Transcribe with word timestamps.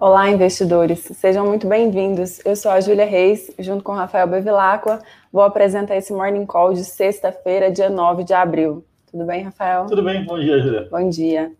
Olá, 0.00 0.30
investidores. 0.30 1.00
Sejam 1.12 1.46
muito 1.46 1.66
bem-vindos. 1.66 2.40
Eu 2.42 2.56
sou 2.56 2.72
a 2.72 2.80
Júlia 2.80 3.04
Reis, 3.04 3.50
junto 3.58 3.84
com 3.84 3.92
o 3.92 3.94
Rafael 3.94 4.26
Bevilacqua, 4.26 4.98
vou 5.30 5.42
apresentar 5.42 5.94
esse 5.94 6.10
Morning 6.10 6.46
Call 6.46 6.72
de 6.72 6.84
sexta-feira, 6.84 7.70
dia 7.70 7.90
9 7.90 8.24
de 8.24 8.32
abril. 8.32 8.82
Tudo 9.10 9.26
bem, 9.26 9.42
Rafael? 9.42 9.84
Tudo 9.84 10.02
bem, 10.02 10.24
bom 10.24 10.38
dia, 10.38 10.58
Júlia. 10.58 10.88
Bom 10.90 11.06
dia. 11.10 11.52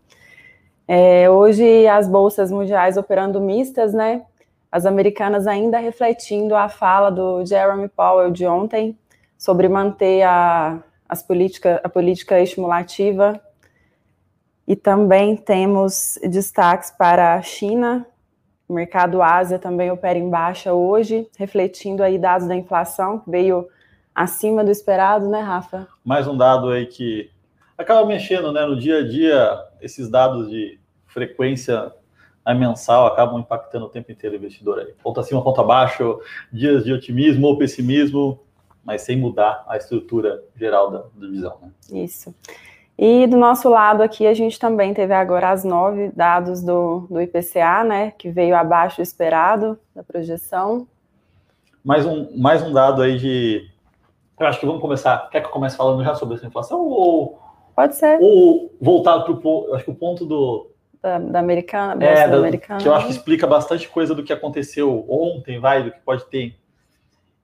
É, 0.87 1.29
hoje 1.29 1.85
as 1.85 2.07
bolsas 2.07 2.49
mundiais 2.49 2.97
operando 2.97 3.39
mistas, 3.39 3.93
né? 3.93 4.23
As 4.71 4.87
americanas 4.87 5.45
ainda 5.45 5.77
refletindo 5.77 6.55
a 6.55 6.67
fala 6.67 7.11
do 7.11 7.45
Jeremy 7.45 7.89
Powell 7.89 8.31
de 8.31 8.47
ontem 8.47 8.97
sobre 9.37 9.69
manter 9.69 10.23
a, 10.23 10.79
as 11.07 11.21
política, 11.21 11.79
a 11.83 11.87
política 11.87 12.41
estimulativa. 12.41 13.39
E 14.67 14.75
também 14.75 15.35
temos 15.35 16.17
destaques 16.23 16.89
para 16.89 17.35
a 17.35 17.41
China, 17.43 18.07
o 18.71 18.73
mercado 18.73 19.21
Ásia 19.21 19.59
também 19.59 19.91
opera 19.91 20.17
em 20.17 20.29
baixa 20.29 20.73
hoje, 20.73 21.27
refletindo 21.37 22.01
aí 22.01 22.17
dados 22.17 22.47
da 22.47 22.55
inflação, 22.55 23.19
que 23.19 23.29
veio 23.29 23.67
acima 24.15 24.63
do 24.63 24.71
esperado, 24.71 25.27
né, 25.27 25.41
Rafa? 25.41 25.89
Mais 26.05 26.25
um 26.25 26.37
dado 26.37 26.69
aí 26.69 26.85
que 26.85 27.29
acaba 27.77 28.05
mexendo, 28.05 28.53
né, 28.53 28.65
no 28.65 28.79
dia 28.79 28.99
a 28.99 29.07
dia, 29.07 29.59
esses 29.81 30.09
dados 30.09 30.49
de 30.49 30.79
frequência 31.05 31.91
a 32.45 32.53
mensal 32.53 33.07
acabam 33.07 33.41
impactando 33.41 33.87
o 33.87 33.89
tempo 33.89 34.09
inteiro 34.09 34.35
o 34.35 34.39
investidor 34.39 34.79
aí. 34.79 34.93
Ponto 35.03 35.19
acima, 35.19 35.43
ponto 35.43 35.59
abaixo, 35.59 36.21
dias 36.51 36.85
de 36.85 36.93
otimismo 36.93 37.47
ou 37.47 37.57
pessimismo, 37.57 38.39
mas 38.85 39.01
sem 39.01 39.17
mudar 39.17 39.65
a 39.67 39.75
estrutura 39.75 40.41
geral 40.55 40.89
da 40.89 41.03
divisão. 41.17 41.57
Né? 41.61 42.03
Isso. 42.03 42.33
E 43.01 43.25
do 43.25 43.35
nosso 43.35 43.67
lado 43.67 44.03
aqui, 44.03 44.27
a 44.27 44.33
gente 44.35 44.59
também 44.59 44.93
teve 44.93 45.11
agora 45.11 45.49
às 45.49 45.63
nove 45.63 46.11
dados 46.15 46.61
do, 46.61 47.07
do 47.09 47.19
IPCA, 47.19 47.83
né, 47.83 48.11
que 48.11 48.29
veio 48.29 48.55
abaixo 48.55 48.97
do 48.97 49.01
esperado, 49.01 49.75
da 49.95 50.03
projeção. 50.03 50.87
Mais 51.83 52.05
um, 52.05 52.29
mais 52.37 52.61
um 52.61 52.71
dado 52.71 53.01
aí 53.01 53.17
de. 53.17 53.67
Eu 54.39 54.45
acho 54.45 54.59
que 54.59 54.67
vamos 54.67 54.81
começar. 54.83 55.31
Quer 55.31 55.41
que 55.41 55.47
eu 55.47 55.51
comece 55.51 55.75
falando 55.75 56.03
já 56.03 56.13
sobre 56.13 56.35
essa 56.35 56.45
inflação? 56.45 56.79
Ou. 56.79 57.41
Pode 57.75 57.95
ser. 57.95 58.19
Ou 58.21 58.71
voltar 58.79 59.21
para 59.21 59.33
o. 59.33 59.73
Acho 59.73 59.85
que 59.85 59.91
o 59.91 59.95
ponto 59.95 60.23
do. 60.23 60.69
Da, 61.01 61.17
da 61.17 61.39
americana, 61.39 62.05
é, 62.05 62.27
da, 62.27 62.37
americana. 62.37 62.79
Que 62.79 62.87
eu 62.87 62.93
acho 62.93 63.07
que 63.07 63.13
explica 63.13 63.47
bastante 63.47 63.89
coisa 63.89 64.13
do 64.13 64.23
que 64.23 64.31
aconteceu 64.31 65.07
ontem, 65.09 65.59
vai, 65.59 65.81
do 65.81 65.91
que 65.91 65.99
pode 66.01 66.23
ter 66.25 66.55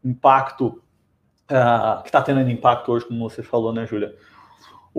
impacto, 0.05 0.83
uh, 1.49 2.03
que 2.03 2.09
está 2.09 2.21
tendo 2.21 2.47
impacto 2.47 2.91
hoje, 2.91 3.07
como 3.07 3.27
você 3.27 3.41
falou, 3.41 3.73
né, 3.73 3.87
Júlia? 3.87 4.13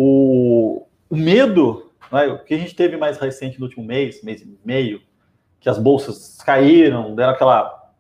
O, 0.01 0.87
o 1.11 1.17
medo, 1.17 1.91
né, 2.13 2.41
que 2.47 2.55
a 2.55 2.57
gente 2.57 2.73
teve 2.73 2.97
mais 2.97 3.19
recente 3.19 3.59
no 3.59 3.67
último 3.67 3.85
mês, 3.85 4.23
mês 4.23 4.41
e 4.43 4.59
meio, 4.65 5.03
que 5.59 5.69
as 5.69 5.77
bolsas 5.77 6.39
caíram, 6.41 7.17
deram 7.17 7.33
aquela 7.33 7.93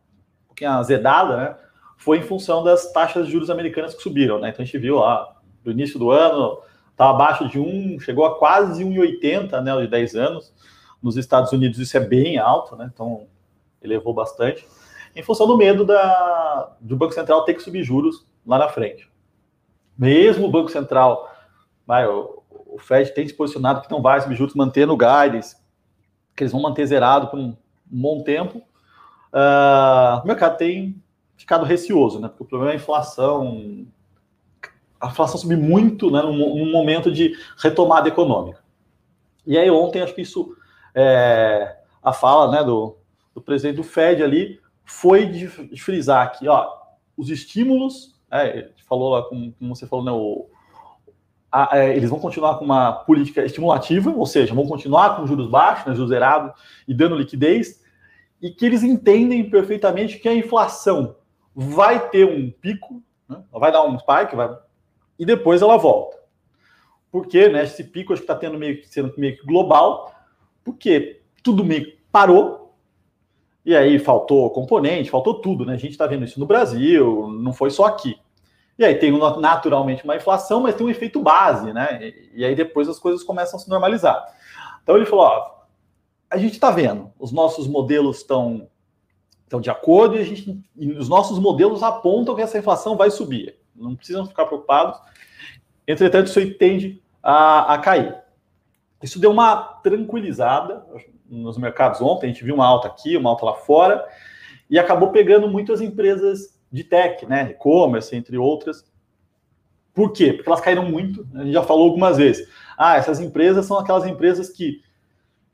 um 0.44 0.46
pouquinho 0.46 0.70
azedada, 0.70 1.36
né? 1.36 1.56
Foi 1.96 2.18
em 2.18 2.22
função 2.22 2.62
das 2.62 2.92
taxas 2.92 3.27
de 3.27 3.32
juros 3.32 3.50
americanas 3.50 3.96
que 3.96 4.00
subiram, 4.00 4.38
né? 4.38 4.50
Então 4.50 4.62
a 4.62 4.64
gente 4.64 4.78
viu 4.78 5.00
lá, 5.00 5.40
no 5.64 5.72
início 5.72 5.98
do 5.98 6.12
ano, 6.12 6.60
estava 6.92 7.10
abaixo 7.10 7.48
de 7.48 7.58
1, 7.58 7.98
chegou 7.98 8.24
a 8.24 8.38
quase 8.38 8.84
1,80, 8.84 9.60
né, 9.60 9.77
de 9.80 9.88
10 9.88 10.14
anos. 10.14 10.55
Nos 11.02 11.16
Estados 11.16 11.50
Unidos 11.50 11.80
isso 11.80 11.96
é 11.96 12.00
bem 12.00 12.38
alto, 12.38 12.77
né? 12.77 12.88
Então 12.94 13.27
elevou 13.83 14.14
bastante. 14.14 14.64
Em 15.16 15.22
função 15.24 15.48
do 15.48 15.56
medo 15.56 15.84
da, 15.84 16.77
do 16.80 16.96
Banco 16.96 17.12
Central 17.12 17.44
ter 17.44 17.55
que 17.55 17.62
subir 17.62 17.83
juros 17.83 18.24
lá 18.46 18.56
na 18.56 18.68
frente. 18.68 19.10
Mesmo 19.98 20.46
o 20.46 20.50
Banco 20.50 20.70
Central 20.70 21.28
vai, 21.89 22.06
o, 22.06 22.42
o 22.67 22.78
Fed 22.78 23.14
tem 23.14 23.27
se 23.27 23.33
posicionado 23.33 23.81
que 23.81 23.91
não 23.91 24.03
vai 24.03 24.20
subir 24.20 24.36
juros, 24.36 24.55
mantendo 24.55 24.92
o 24.92 24.97
guidance, 24.97 25.56
que 26.36 26.45
eles 26.45 26.53
vão 26.53 26.61
manter 26.61 26.84
zerado 26.84 27.28
por 27.28 27.39
um, 27.39 27.56
um 27.91 28.03
bom 28.03 28.22
tempo. 28.22 28.58
Uh, 29.33 30.22
o 30.22 30.27
mercado 30.27 30.58
tem 30.58 31.03
ficado 31.34 31.64
receoso, 31.64 32.20
né? 32.20 32.28
Porque 32.28 32.42
o 32.42 32.47
problema 32.47 32.72
é 32.72 32.75
a 32.75 32.77
inflação. 32.77 33.86
A 35.00 35.08
inflação 35.08 35.39
subir 35.40 35.57
muito 35.57 36.11
né, 36.11 36.20
num, 36.20 36.33
num 36.33 36.70
momento 36.70 37.11
de 37.11 37.35
retomada 37.57 38.08
econômica. 38.08 38.62
E 39.46 39.57
aí 39.57 39.70
ontem, 39.70 40.02
acho 40.02 40.14
que 40.14 40.23
isso, 40.23 40.55
é, 40.95 41.79
a 42.02 42.12
fala 42.12 42.51
né, 42.51 42.62
do, 42.62 42.96
do 43.35 43.41
presidente 43.41 43.77
do 43.77 43.85
Fed 43.85 44.23
ali 44.23 44.61
foi 44.85 45.24
de, 45.27 45.46
de 45.68 45.83
frisar 45.83 46.36
que 46.36 46.48
ó, 46.48 46.68
os 47.17 47.30
estímulos, 47.30 48.20
é, 48.30 48.70
falou 48.89 49.11
lá, 49.11 49.23
como, 49.23 49.52
como 49.52 49.74
você 49.74 49.86
falou, 49.86 50.05
né, 50.05 50.12
o, 50.12 50.48
a, 51.51 51.79
é, 51.79 51.97
eles 51.97 52.11
vão 52.11 52.19
continuar 52.19 52.59
com 52.59 52.64
uma 52.64 52.92
política 52.92 53.45
estimulativa, 53.45 54.11
ou 54.11 54.27
seja, 54.27 54.55
vão 54.55 54.67
continuar 54.67 55.17
com 55.17 55.27
juros 55.27 55.48
baixos, 55.48 55.86
né, 55.86 55.95
juros 55.95 56.11
zerados 56.11 56.53
e 56.86 56.95
dando 56.95 57.17
liquidez, 57.17 57.83
e 58.41 58.51
que 58.51 58.67
eles 58.67 58.83
entendem 58.83 59.48
perfeitamente 59.48 60.19
que 60.19 60.29
a 60.29 60.35
inflação 60.35 61.17
vai 61.55 62.09
ter 62.11 62.25
um 62.25 62.51
pico, 62.51 63.03
né, 63.29 63.42
vai 63.53 63.73
dar 63.73 63.85
um 63.85 63.98
spike, 63.98 64.36
vai, 64.36 64.57
e 65.19 65.25
depois 65.25 65.63
ela 65.63 65.77
volta. 65.77 66.19
Porque 67.11 67.48
né, 67.48 67.65
esse 67.65 67.83
pico 67.85 68.13
acho 68.13 68.23
que 68.23 68.30
está 68.30 68.36
tendo 68.36 68.59
meio, 68.59 68.85
sendo 68.86 69.13
meio 69.17 69.36
que 69.36 69.47
global, 69.47 70.15
porque 70.63 71.23
tudo 71.42 71.65
meio 71.65 71.86
que 71.86 71.98
parou, 72.13 72.75
e 73.65 73.75
aí 73.75 73.98
faltou 73.98 74.51
componente, 74.51 75.11
faltou 75.11 75.41
tudo, 75.41 75.65
né? 75.67 75.75
A 75.75 75.77
gente 75.77 75.91
está 75.91 76.07
vendo 76.07 76.25
isso 76.25 76.41
no 76.41 76.47
Brasil, 76.47 77.29
não 77.29 77.53
foi 77.53 77.70
só 77.70 77.85
aqui. 77.85 78.19
E 78.78 78.84
aí 78.84 78.94
tem 78.94 79.12
naturalmente 79.40 80.05
uma 80.05 80.14
inflação, 80.14 80.61
mas 80.61 80.77
tem 80.77 80.86
um 80.86 80.90
efeito 80.90 81.20
base, 81.20 81.72
né? 81.72 82.12
E, 82.33 82.44
aí 82.44 82.55
depois 82.55 82.89
as 82.89 82.98
coisas 82.98 83.24
começam 83.24 83.58
a 83.58 83.62
se 83.62 83.68
normalizar. 83.68 84.24
Então 84.83 84.96
ele 84.96 85.05
falou: 85.05 85.24
ó, 85.24 85.58
a 86.30 86.36
gente 86.36 86.52
está 86.52 86.70
vendo, 86.70 87.11
os 87.18 87.33
nossos 87.33 87.67
modelos 87.67 88.18
estão 88.18 88.68
estão 89.42 89.61
de 89.62 89.70
acordo 89.70 90.17
e, 90.17 90.24
gente, 90.24 90.61
e 90.77 90.92
os 90.92 91.08
nossos 91.08 91.38
modelos 91.38 91.83
apontam 91.83 92.36
que 92.36 92.42
essa 92.42 92.58
inflação 92.58 92.96
vai 92.96 93.11
subir. 93.11 93.58
Não 93.74 93.96
precisam 93.96 94.27
ficar 94.27 94.44
preocupados. 94.44 95.00
Entretanto, 95.86 96.27
isso 96.27 96.38
aí 96.38 96.52
tende 96.52 97.02
a, 97.22 97.72
a 97.72 97.78
cair. 97.78 98.14
Isso 99.02 99.18
deu 99.18 99.30
uma 99.30 99.56
tranquilizada 99.56 100.84
nos 101.27 101.56
mercados 101.56 102.02
ontem. 102.02 102.27
A 102.27 102.28
gente 102.28 102.44
viu 102.44 102.55
uma 102.55 102.67
alta 102.67 102.88
aqui, 102.88 103.17
uma 103.17 103.30
alta 103.30 103.46
lá 103.46 103.55
fora, 103.55 104.06
e 104.68 104.78
acabou 104.78 105.11
pegando 105.11 105.48
muitas 105.48 105.80
empresas 105.80 106.58
de 106.70 106.84
tech, 106.84 107.27
né? 107.27 107.51
E-commerce, 107.51 108.14
entre 108.14 108.36
outras. 108.36 108.84
Por 109.95 110.12
quê? 110.12 110.33
Porque 110.33 110.48
elas 110.48 110.61
caíram 110.61 110.84
muito. 110.84 111.27
A 111.34 111.42
gente 111.42 111.52
já 111.52 111.62
falou 111.62 111.89
algumas 111.89 112.17
vezes. 112.17 112.48
Ah, 112.77 112.96
essas 112.96 113.20
empresas 113.20 113.67
são 113.67 113.79
aquelas 113.79 114.06
empresas 114.06 114.48
que 114.51 114.83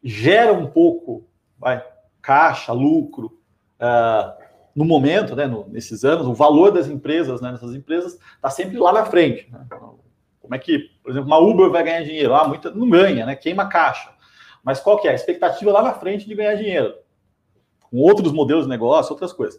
geram 0.03 0.61
um 0.61 0.67
pouco, 0.67 1.27
vai, 1.59 1.83
caixa, 2.21 2.73
lucro, 2.73 3.39
uh, 3.81 4.45
no 4.75 4.85
momento, 4.85 5.35
né, 5.37 5.47
no, 5.47 5.67
nesses 5.69 6.05
anos, 6.05 6.27
o 6.27 6.35
valor 6.35 6.73
das 6.73 6.89
empresas, 6.89 7.41
né, 7.41 7.53
nessas 7.53 7.75
empresas, 7.75 8.19
está 8.37 8.51
sempre 8.51 8.77
lá 8.77 8.93
na 8.93 9.07
frente. 9.07 9.49
Né? 9.51 9.65
Como 10.41 10.55
é 10.55 10.59
que, 10.59 10.91
por 11.03 11.11
exemplo, 11.11 11.29
uma 11.29 11.39
Uber 11.39 11.71
vai 11.71 11.83
ganhar 11.85 12.03
dinheiro? 12.03 12.35
Ah, 12.35 12.47
muita, 12.47 12.71
não 12.71 12.91
ganha, 12.91 13.25
né? 13.25 13.35
Queima 13.35 13.67
caixa. 13.67 14.11
Mas 14.63 14.81
qual 14.81 14.99
que 15.01 15.09
é? 15.09 15.13
A 15.13 15.15
expectativa 15.15 15.73
lá 15.73 15.83
na 15.83 15.95
frente 15.95 16.27
de 16.27 16.35
ganhar 16.35 16.55
dinheiro. 16.55 16.95
Com 17.81 17.99
outros 17.99 18.31
modelos 18.31 18.65
de 18.65 18.71
negócio, 18.71 19.13
outras 19.13 19.33
coisas. 19.33 19.59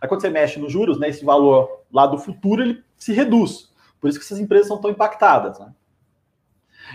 Aí 0.00 0.08
quando 0.08 0.20
você 0.20 0.30
mexe 0.30 0.58
nos 0.58 0.72
juros, 0.72 0.98
né, 0.98 1.08
esse 1.08 1.24
valor 1.24 1.82
lá 1.92 2.06
do 2.06 2.18
futuro 2.18 2.62
ele 2.62 2.82
se 2.96 3.12
reduz. 3.12 3.72
Por 4.00 4.08
isso 4.08 4.18
que 4.18 4.24
essas 4.24 4.40
empresas 4.40 4.68
são 4.68 4.78
tão 4.78 4.90
impactadas. 4.90 5.58
Né? 5.58 5.72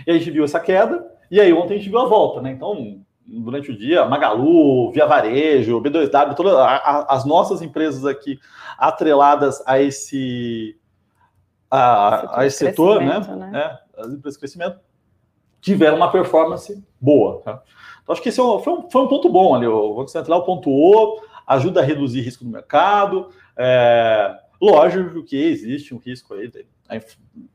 E 0.06 0.10
aí 0.10 0.16
a 0.16 0.18
gente 0.18 0.30
viu 0.30 0.44
essa 0.44 0.60
queda, 0.60 1.10
e 1.30 1.40
aí 1.40 1.52
ontem 1.52 1.74
a 1.74 1.76
gente 1.76 1.88
viu 1.88 1.98
a 1.98 2.06
volta. 2.06 2.40
Né? 2.40 2.52
Então, 2.52 3.00
durante 3.26 3.70
o 3.70 3.76
dia, 3.76 4.04
Magalu, 4.04 4.92
Via 4.92 5.06
Varejo, 5.06 5.80
B2W, 5.80 6.34
todas 6.34 6.54
as 7.08 7.24
nossas 7.24 7.62
empresas 7.62 8.04
aqui 8.04 8.38
atreladas 8.78 9.62
a 9.66 9.80
esse, 9.80 10.78
a, 11.70 12.40
a 12.40 12.46
esse 12.46 12.58
setor, 12.58 13.00
né? 13.00 13.18
né? 13.18 13.78
É, 13.96 14.00
as 14.02 14.12
empresas 14.12 14.34
de 14.34 14.38
crescimento, 14.38 14.80
tiveram 15.60 15.96
uma 15.96 16.10
performance 16.10 16.82
boa. 17.00 17.40
Tá? 17.42 17.62
Então, 18.02 18.12
acho 18.12 18.22
que 18.22 18.30
esse 18.30 18.40
é 18.40 18.44
foi, 18.60 18.72
um, 18.72 18.90
foi 18.90 19.02
um 19.02 19.08
ponto 19.08 19.28
bom 19.28 19.54
ali. 19.54 19.66
O 19.66 19.94
Banco 19.94 20.08
Central 20.08 20.44
pontuou, 20.44 21.22
ajuda 21.54 21.80
a 21.80 21.84
reduzir 21.84 22.20
risco 22.20 22.44
do 22.44 22.50
mercado. 22.50 23.30
É, 23.56 24.38
lógico 24.60 25.22
que 25.24 25.36
existe 25.36 25.94
um 25.94 25.98
risco 25.98 26.34
aí 26.34 26.50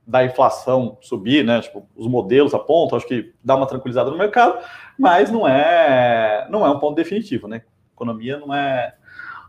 da 0.06 0.24
inflação 0.24 0.97
subir, 1.01 1.44
né? 1.44 1.62
Tipo, 1.62 1.88
os 1.95 2.07
modelos 2.07 2.53
apontam, 2.53 2.97
acho 2.97 3.07
que 3.07 3.33
dá 3.44 3.56
uma 3.56 3.68
tranquilizada 3.68 4.09
no 4.09 4.18
mercado, 4.18 4.57
mas 4.97 5.31
não 5.31 5.47
é 5.47 6.47
não 6.50 6.65
é 6.65 6.69
um 6.69 6.80
ponto 6.80 6.95
definitivo, 6.95 7.47
né? 7.47 7.62
economia 7.94 8.38
não 8.38 8.53
é 8.53 8.94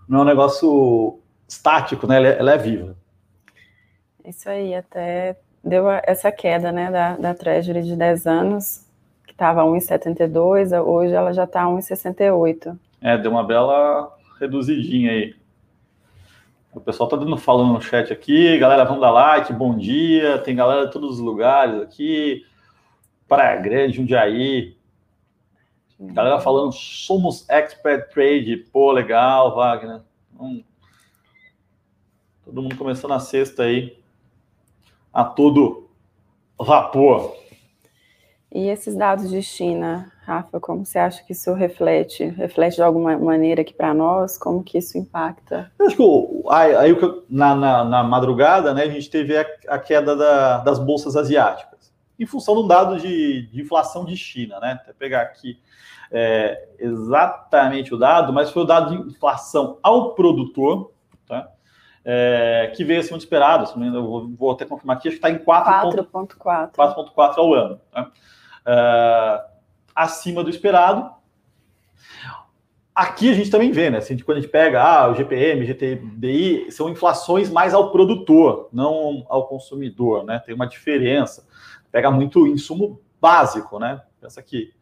não 0.08 0.20
é 0.20 0.22
um 0.22 0.26
negócio 0.26 1.18
estático, 1.48 2.06
né? 2.06 2.16
Ela 2.16 2.28
é, 2.28 2.38
ela 2.38 2.52
é 2.52 2.58
viva. 2.58 2.96
Isso 4.24 4.48
aí, 4.48 4.74
até 4.74 5.36
deu 5.62 5.88
essa 5.90 6.30
queda, 6.32 6.70
né, 6.72 6.90
da, 6.90 7.16
da 7.16 7.34
Treasury 7.34 7.82
de 7.82 7.96
10 7.96 8.26
anos, 8.26 8.84
que 9.24 9.32
estava 9.32 9.62
1,72, 9.62 10.80
hoje 10.84 11.12
ela 11.12 11.32
já 11.32 11.44
está 11.44 11.64
1,68. 11.64 12.76
É, 13.00 13.18
deu 13.18 13.30
uma 13.30 13.44
bela 13.44 14.15
reduzidinha 14.38 15.10
aí. 15.10 15.34
O 16.72 16.80
pessoal 16.80 17.08
tá 17.08 17.16
dando 17.16 17.36
falando 17.38 17.72
no 17.72 17.80
chat 17.80 18.12
aqui, 18.12 18.58
galera, 18.58 18.84
vamos 18.84 19.00
dar 19.00 19.10
like, 19.10 19.52
bom 19.52 19.76
dia. 19.76 20.38
Tem 20.38 20.54
galera 20.54 20.86
de 20.86 20.92
todos 20.92 21.12
os 21.12 21.18
lugares 21.18 21.80
aqui. 21.80 22.44
Praia 23.26 23.60
Grande, 23.60 23.96
Jundiaí. 23.96 24.76
Galera 25.98 26.38
falando, 26.38 26.72
somos 26.72 27.48
expert 27.48 28.12
trade. 28.12 28.58
Pô, 28.70 28.92
legal, 28.92 29.54
Wagner. 29.54 30.02
Hum. 30.38 30.62
Todo 32.44 32.62
mundo 32.62 32.76
começando 32.76 33.12
a 33.12 33.20
sexta 33.20 33.62
aí. 33.62 33.98
A 35.12 35.24
todo 35.24 35.88
vapor. 36.58 37.34
E 38.52 38.68
esses 38.68 38.94
dados 38.94 39.30
de 39.30 39.42
China, 39.42 40.12
Rafa, 40.26 40.58
como 40.58 40.84
você 40.84 40.98
acha 40.98 41.22
que 41.22 41.30
isso 41.30 41.52
reflete? 41.54 42.24
Reflete 42.24 42.74
de 42.74 42.82
alguma 42.82 43.16
maneira 43.16 43.60
aqui 43.60 43.72
para 43.72 43.94
nós? 43.94 44.36
Como 44.36 44.64
que 44.64 44.76
isso 44.76 44.98
impacta? 44.98 45.70
Eu 45.78 45.86
acho 45.86 45.96
que 45.96 46.02
aí, 46.50 46.96
na, 47.30 47.54
na, 47.54 47.84
na, 47.84 48.02
madrugada, 48.02 48.74
né, 48.74 48.82
a 48.82 48.88
gente 48.88 49.08
teve 49.08 49.38
a, 49.38 49.46
a 49.68 49.78
queda 49.78 50.16
da, 50.16 50.58
das 50.58 50.80
bolsas 50.80 51.14
asiáticas, 51.14 51.92
em 52.18 52.26
função 52.26 52.56
do 52.56 52.66
dado 52.66 52.98
de, 52.98 53.46
de 53.46 53.62
inflação 53.62 54.04
de 54.04 54.16
China, 54.16 54.58
né? 54.58 54.80
Até 54.82 54.92
pegar 54.92 55.22
aqui 55.22 55.60
é, 56.10 56.70
exatamente 56.80 57.94
o 57.94 57.96
dado, 57.96 58.32
mas 58.32 58.50
foi 58.50 58.64
o 58.64 58.66
dado 58.66 58.90
de 58.90 59.12
inflação 59.12 59.78
ao 59.80 60.12
produtor, 60.16 60.90
tá? 61.28 61.52
É, 62.04 62.72
que 62.74 62.82
veio 62.82 62.98
acima 62.98 63.16
do 63.16 63.20
esperado. 63.20 63.80
Eu 63.80 64.28
vou, 64.36 64.50
até 64.50 64.64
confirmar 64.64 64.96
aqui, 64.96 65.06
acho 65.06 65.20
que 65.20 65.24
está 65.24 65.30
em 65.30 65.38
4,4 65.38 66.36
4,4 66.36 67.38
ao 67.38 67.54
ano. 67.54 67.80
Tá? 67.92 68.10
É, 68.66 69.55
acima 69.96 70.44
do 70.44 70.50
esperado. 70.50 71.10
Aqui 72.94 73.30
a 73.30 73.34
gente 73.34 73.50
também 73.50 73.72
vê, 73.72 73.90
né? 73.90 73.98
Assim, 73.98 74.16
quando 74.18 74.38
a 74.38 74.40
gente 74.40 74.50
pega 74.50 74.82
ah, 74.82 75.08
o 75.08 75.14
GPM, 75.14 75.66
GTDI, 75.66 76.70
são 76.70 76.88
inflações 76.88 77.50
mais 77.50 77.74
ao 77.74 77.90
produtor, 77.90 78.68
não 78.72 79.26
ao 79.28 79.48
consumidor, 79.48 80.24
né? 80.24 80.38
Tem 80.38 80.54
uma 80.54 80.66
diferença. 80.66 81.46
Pega 81.90 82.10
muito 82.10 82.46
insumo 82.46 83.00
básico, 83.20 83.78
né? 83.78 84.02
Pensa 84.20 84.42
que 84.42 84.72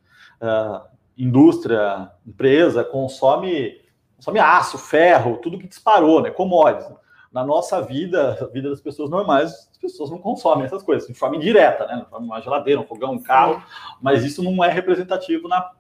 uh, 0.41 0.87
indústria, 1.17 2.11
empresa, 2.27 2.85
consome, 2.85 3.81
consome 4.17 4.39
aço, 4.39 4.79
ferro, 4.79 5.39
tudo 5.39 5.59
que 5.59 5.67
disparou, 5.67 6.23
né? 6.23 6.31
Commodities. 6.31 6.93
Na 7.33 7.45
nossa 7.45 7.83
vida, 7.83 8.39
a 8.41 8.47
vida 8.47 8.71
das 8.71 8.81
pessoas 8.81 9.11
normais, 9.11 9.69
pessoas 9.85 10.11
não 10.11 10.19
consomem 10.19 10.65
essas 10.65 10.83
coisas, 10.83 11.07
de 11.07 11.15
forma 11.15 11.37
indireta, 11.37 11.87
né? 11.87 12.07
Uma 12.13 12.41
geladeira, 12.41 12.81
um 12.81 12.87
fogão, 12.87 13.13
um 13.13 13.23
carro, 13.23 13.63
mas 14.01 14.25
isso 14.25 14.43
não 14.43 14.65
é 14.65 14.71
representativo 14.71 15.47
na, 15.47 15.71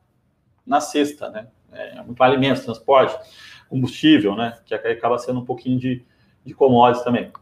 na 0.66 0.80
cesta, 0.80 1.30
né? 1.30 1.48
É 1.72 2.02
muito 2.02 2.22
alimentos, 2.22 2.64
transporte, 2.64 3.18
combustível, 3.68 4.36
né? 4.36 4.58
Que 4.66 4.74
acaba 4.74 5.18
sendo 5.18 5.40
um 5.40 5.44
pouquinho 5.44 5.78
de, 5.78 6.04
de 6.44 6.54
commodities 6.54 7.02
também. 7.02 7.32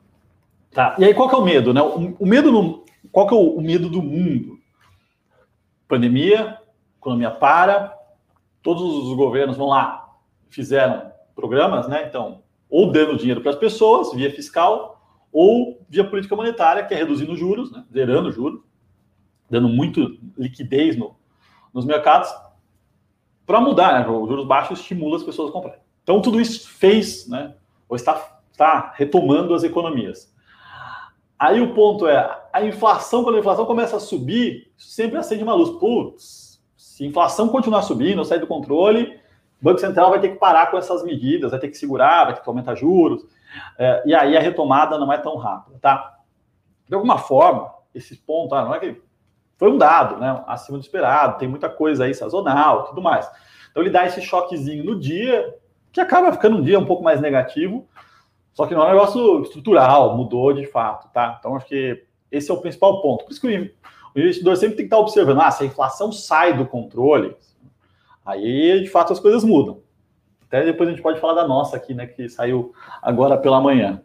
Tá. 0.70 0.97
E 0.99 1.05
aí, 1.05 1.12
qual 1.12 1.29
que 1.29 1.35
é 1.35 1.38
o 1.38 1.44
medo, 1.44 1.75
né? 1.75 1.82
O, 1.82 2.17
o 2.19 2.26
medo 2.26 2.50
no, 2.50 2.85
qual 3.11 3.26
que 3.26 3.35
é 3.35 3.37
o, 3.37 3.56
o 3.56 3.61
medo 3.61 3.88
do 3.88 4.00
mundo? 4.00 4.59
Pandemia, 5.87 6.59
economia 6.97 7.31
para, 7.31 7.94
todos 8.62 8.82
os 8.82 9.14
governos 9.14 9.56
vão 9.56 9.67
lá, 9.67 10.09
fizeram 10.49 11.12
programas, 11.35 11.88
né? 11.88 12.06
Então, 12.06 12.43
ou 12.70 12.91
dando 12.91 13.19
dinheiro 13.19 13.41
para 13.43 13.50
as 13.50 13.56
pessoas 13.56 14.14
via 14.14 14.31
fiscal, 14.31 15.01
ou 15.32 15.81
via 15.88 16.05
política 16.05 16.37
monetária, 16.37 16.84
que 16.84 16.93
é 16.93 16.96
reduzindo 16.99 17.34
juros, 17.34 17.73
né? 17.73 17.84
zerando 17.90 18.31
juros, 18.31 18.61
dando 19.49 19.69
muito 19.69 20.19
liquidez 20.37 20.96
no, 20.96 21.17
nos 21.73 21.84
mercados, 21.84 22.32
para 23.46 23.61
mudar, 23.61 24.00
né? 24.00 24.08
O 24.08 24.26
juros 24.26 24.46
baixos 24.46 24.81
estimula 24.81 25.17
as 25.17 25.23
pessoas 25.23 25.49
a 25.49 25.52
comprar. 25.52 25.79
Então, 26.02 26.20
tudo 26.20 26.40
isso 26.40 26.69
fez, 26.69 27.26
né? 27.29 27.55
Ou 27.88 27.96
está, 27.96 28.40
está 28.50 28.93
retomando 28.96 29.55
as 29.55 29.62
economias. 29.62 30.32
Aí 31.38 31.61
o 31.61 31.75
ponto 31.75 32.06
é, 32.06 32.40
a 32.52 32.64
inflação, 32.64 33.25
quando 33.25 33.35
a 33.37 33.40
inflação 33.40 33.67
começa 33.67 33.96
a 33.96 34.00
subir, 34.00 34.70
sempre 34.76 35.19
acende 35.19 35.43
uma 35.43 35.55
luz. 35.55 35.70
Putz, 35.70 36.62
se 36.76 37.05
a 37.05 37.06
inflação 37.06 37.49
continuar 37.49 37.82
subindo, 37.82 38.25
sair 38.25 38.38
do 38.38 38.46
controle, 38.46 39.19
o 39.61 39.64
Banco 39.64 39.81
Central 39.81 40.11
vai 40.11 40.20
ter 40.20 40.28
que 40.28 40.37
parar 40.37 40.70
com 40.70 40.78
essas 40.78 41.02
medidas, 41.02 41.50
vai 41.50 41.58
ter 41.58 41.69
que 41.69 41.76
segurar, 41.76 42.26
vai 42.26 42.35
ter 42.35 42.43
que 42.43 42.49
aumentar 42.49 42.76
juros, 42.76 43.26
é, 43.78 44.02
e 44.06 44.14
aí 44.14 44.37
a 44.37 44.40
retomada 44.40 44.99
não 44.99 45.12
é 45.12 45.19
tão 45.19 45.37
rápida, 45.37 45.78
tá? 45.81 46.19
De 46.88 46.94
alguma 46.94 47.19
forma, 47.19 47.72
esse 47.94 48.16
ponto, 48.16 48.54
ah, 48.54 48.64
não 48.64 48.75
é 48.75 48.81
que 48.81 49.00
foi 49.56 49.70
um 49.70 49.78
dado, 49.78 50.16
né, 50.16 50.43
acima 50.46 50.78
do 50.78 50.82
esperado, 50.82 51.38
tem 51.38 51.46
muita 51.46 51.69
coisa 51.69 52.04
aí 52.04 52.14
sazonal, 52.14 52.84
tudo 52.84 53.00
mais. 53.00 53.31
Então 53.70 53.82
ele 53.82 53.90
dá 53.90 54.04
esse 54.06 54.20
choquezinho 54.20 54.84
no 54.84 54.99
dia, 54.99 55.54
que 55.93 56.00
acaba 56.00 56.32
ficando 56.32 56.56
um 56.56 56.62
dia 56.62 56.78
um 56.78 56.87
pouco 56.87 57.02
mais 57.02 57.20
negativo, 57.20 57.87
só 58.52 58.66
que 58.66 58.75
não 58.75 58.82
é 58.82 58.87
um 58.87 58.94
negócio 58.94 59.43
estrutural, 59.43 60.16
mudou 60.16 60.52
de 60.52 60.66
fato, 60.66 61.10
tá? 61.12 61.37
Então 61.38 61.56
acho 61.56 61.66
que 61.66 62.04
esse 62.31 62.50
é 62.50 62.54
o 62.54 62.60
principal 62.60 63.00
ponto. 63.00 63.25
Por 63.25 63.32
isso 63.32 63.40
que 63.40 63.72
o 64.14 64.19
investidor 64.20 64.56
sempre 64.56 64.76
tem 64.76 64.84
que 64.84 64.94
estar 64.94 64.99
observando, 64.99 65.40
ah, 65.40 65.50
se 65.50 65.62
a 65.62 65.66
inflação 65.66 66.10
sai 66.12 66.56
do 66.56 66.66
controle, 66.66 67.37
aí 68.25 68.81
de 68.82 68.88
fato 68.88 69.12
as 69.12 69.20
coisas 69.20 69.44
mudam. 69.44 69.81
Até 70.52 70.66
depois 70.66 70.87
a 70.87 70.93
gente 70.93 71.00
pode 71.00 71.19
falar 71.19 71.32
da 71.32 71.49
nossa 71.49 71.78
aqui, 71.78 71.94
né, 71.94 72.06
que 72.06 72.28
saiu 72.28 72.75
agora 73.00 73.38
pela 73.38 73.58
manhã. 73.58 74.02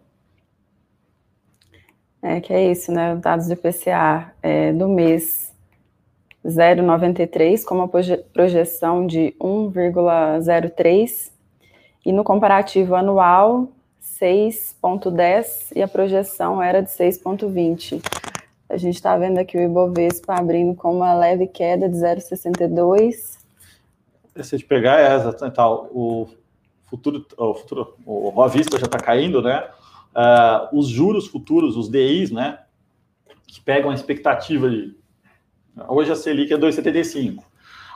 É 2.22 2.40
que 2.40 2.54
é 2.54 2.72
isso, 2.72 2.90
né? 2.90 3.18
Dados 3.18 3.48
de 3.48 3.56
PCA 3.58 4.32
é, 4.42 4.72
do 4.72 4.88
mês 4.88 5.54
0,93 6.46 7.66
com 7.66 7.76
uma 7.76 7.90
projeção 7.90 9.06
de 9.06 9.36
1,03 9.42 11.32
e 12.06 12.14
no 12.14 12.24
comparativo 12.24 12.96
anual 12.96 13.68
6,10 14.02 15.74
e 15.76 15.82
a 15.82 15.88
projeção 15.88 16.64
era 16.64 16.82
de 16.82 16.90
6,20. 16.90 18.02
A 18.70 18.78
gente 18.78 18.96
está 18.96 19.18
vendo 19.18 19.38
aqui 19.38 19.58
o 19.58 19.62
Ibovespa 19.62 20.36
abrindo 20.36 20.74
com 20.76 20.96
uma 20.96 21.14
leve 21.14 21.46
queda 21.46 21.90
de 21.90 21.98
0,62. 21.98 23.37
Se 24.44 24.56
a 24.56 24.58
gente 24.58 24.68
pegar 24.68 25.00
é, 25.00 25.50
tal, 25.50 25.90
o 25.92 26.30
futuro, 26.90 27.26
o 27.38 27.54
futuro, 27.54 27.98
o 28.06 28.32
Boa 28.32 28.48
Vista 28.48 28.78
já 28.78 28.86
está 28.86 29.00
caindo, 29.00 29.42
né? 29.42 29.68
Uh, 30.16 30.78
os 30.78 30.88
juros 30.88 31.28
futuros, 31.28 31.76
os 31.76 31.90
DIs, 31.90 32.32
né? 32.32 32.60
Que 33.48 33.62
pegam 33.62 33.92
a 33.92 33.94
expectativa 33.94 34.70
de. 34.70 34.96
Hoje 35.88 36.12
a 36.12 36.16
Selic 36.16 36.52
é 36.52 36.58
2,75. 36.58 37.44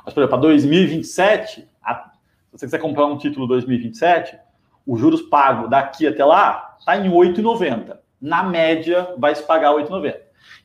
Mas, 0.06 0.14
por 0.14 0.22
exemplo, 0.22 0.30
para 0.30 0.50
2027, 0.50 1.68
a, 1.82 1.96
se 1.96 2.12
você 2.52 2.66
quiser 2.66 2.80
comprar 2.80 3.06
um 3.06 3.18
título 3.18 3.48
2027, 3.48 4.38
os 4.86 5.00
juros 5.00 5.22
pagos 5.24 5.70
daqui 5.70 6.08
até 6.08 6.24
lá 6.24 6.76
está 6.80 6.98
em 6.98 7.10
8,90. 7.10 7.98
Na 8.20 8.44
média, 8.44 9.16
vai 9.18 9.34
se 9.34 9.44
pagar 9.44 9.74
8,90. 9.74 10.16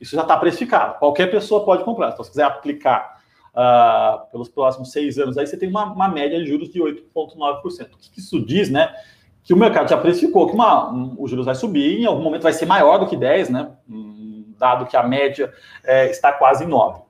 Isso 0.01 0.15
já 0.15 0.23
está 0.23 0.37
precificado. 0.37 0.99
Qualquer 0.99 1.31
pessoa 1.31 1.65
pode 1.65 1.85
comprar. 1.85 2.13
Se 2.13 2.31
quiser 2.31 2.45
aplicar 2.45 3.16
uh, 3.57 4.31
pelos 4.31 4.49
próximos 4.49 4.93
seis 4.93 5.19
anos, 5.19 5.39
aí 5.39 5.47
você 5.47 5.57
tem 5.57 5.69
uma, 5.69 5.85
uma 5.85 6.09
média 6.09 6.39
de 6.39 6.47
juros 6.47 6.69
de 6.69 6.79
8,9%. 6.79 7.95
O 7.95 7.97
que 7.97 8.21
isso 8.21 8.45
diz, 8.45 8.71
né? 8.71 8.95
Que 9.43 9.55
o 9.55 9.57
mercado 9.57 9.89
já 9.89 9.97
precificou 9.97 10.47
que 10.47 10.55
uma, 10.55 10.93
um, 10.93 11.17
os 11.19 11.31
juros 11.31 11.47
vai 11.47 11.55
subir, 11.55 12.01
em 12.01 12.05
algum 12.05 12.23
momento 12.23 12.43
vai 12.43 12.53
ser 12.53 12.67
maior 12.67 12.99
do 12.99 13.07
que 13.07 13.17
10, 13.17 13.51
né? 13.51 13.71
Dado 14.59 14.87
que 14.87 14.97
a 14.97 15.03
média 15.03 15.53
é, 15.85 16.11
está 16.11 16.33
quase 16.33 16.65
em 16.65 16.69
9. 16.69 17.01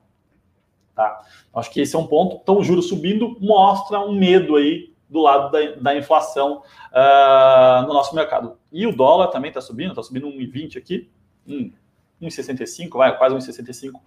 Tá? 0.94 1.20
Acho 1.54 1.70
que 1.70 1.80
esse 1.80 1.96
é 1.96 1.98
um 1.98 2.06
ponto. 2.06 2.38
Então, 2.42 2.58
o 2.58 2.64
juros 2.64 2.88
subindo 2.88 3.36
mostra 3.40 4.00
um 4.00 4.14
medo 4.14 4.56
aí 4.56 4.94
do 5.08 5.20
lado 5.20 5.52
da, 5.52 5.72
da 5.76 5.96
inflação 5.96 6.62
uh, 6.92 7.86
no 7.86 7.94
nosso 7.94 8.14
mercado. 8.14 8.58
E 8.72 8.86
o 8.86 8.94
dólar 8.94 9.28
também 9.28 9.48
está 9.48 9.60
subindo, 9.60 9.90
está 9.90 10.02
subindo 10.02 10.26
1,20 10.26 10.78
aqui. 10.78 11.10
Hum, 11.46 11.70
1,65, 12.20 12.96
vai, 12.96 13.16
quase 13.16 13.34
1,65, 13.36 13.94
uh, 13.94 14.00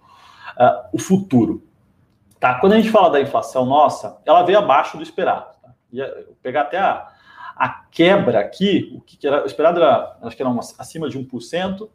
o 0.92 0.98
futuro. 0.98 1.62
Tá? 2.40 2.54
Quando 2.54 2.72
a 2.72 2.76
gente 2.76 2.90
fala 2.90 3.10
da 3.10 3.20
inflação 3.20 3.66
nossa, 3.66 4.18
ela 4.24 4.42
veio 4.42 4.58
abaixo 4.58 4.96
do 4.96 5.02
esperado. 5.02 5.54
Tá? 5.62 5.74
E 5.92 6.00
eh, 6.00 6.24
pegar 6.42 6.62
até 6.62 6.78
a, 6.78 7.06
a 7.54 7.68
quebra 7.90 8.40
aqui, 8.40 8.90
o 8.96 9.02
que 9.02 9.26
era, 9.26 9.42
o 9.42 9.46
esperado 9.46 9.78
era, 9.78 10.16
acho 10.22 10.34
que 10.34 10.42
era 10.42 10.50
uma, 10.50 10.62
acima 10.78 11.10
de 11.10 11.18
1%. 11.18 11.86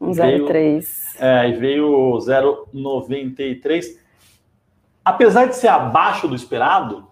1,03. 0.00 0.86
É, 1.18 1.50
e 1.50 1.52
veio 1.52 2.16
0,93. 2.18 3.98
Apesar 5.04 5.44
de 5.46 5.56
ser 5.56 5.68
abaixo 5.68 6.26
do 6.26 6.34
esperado, 6.34 7.06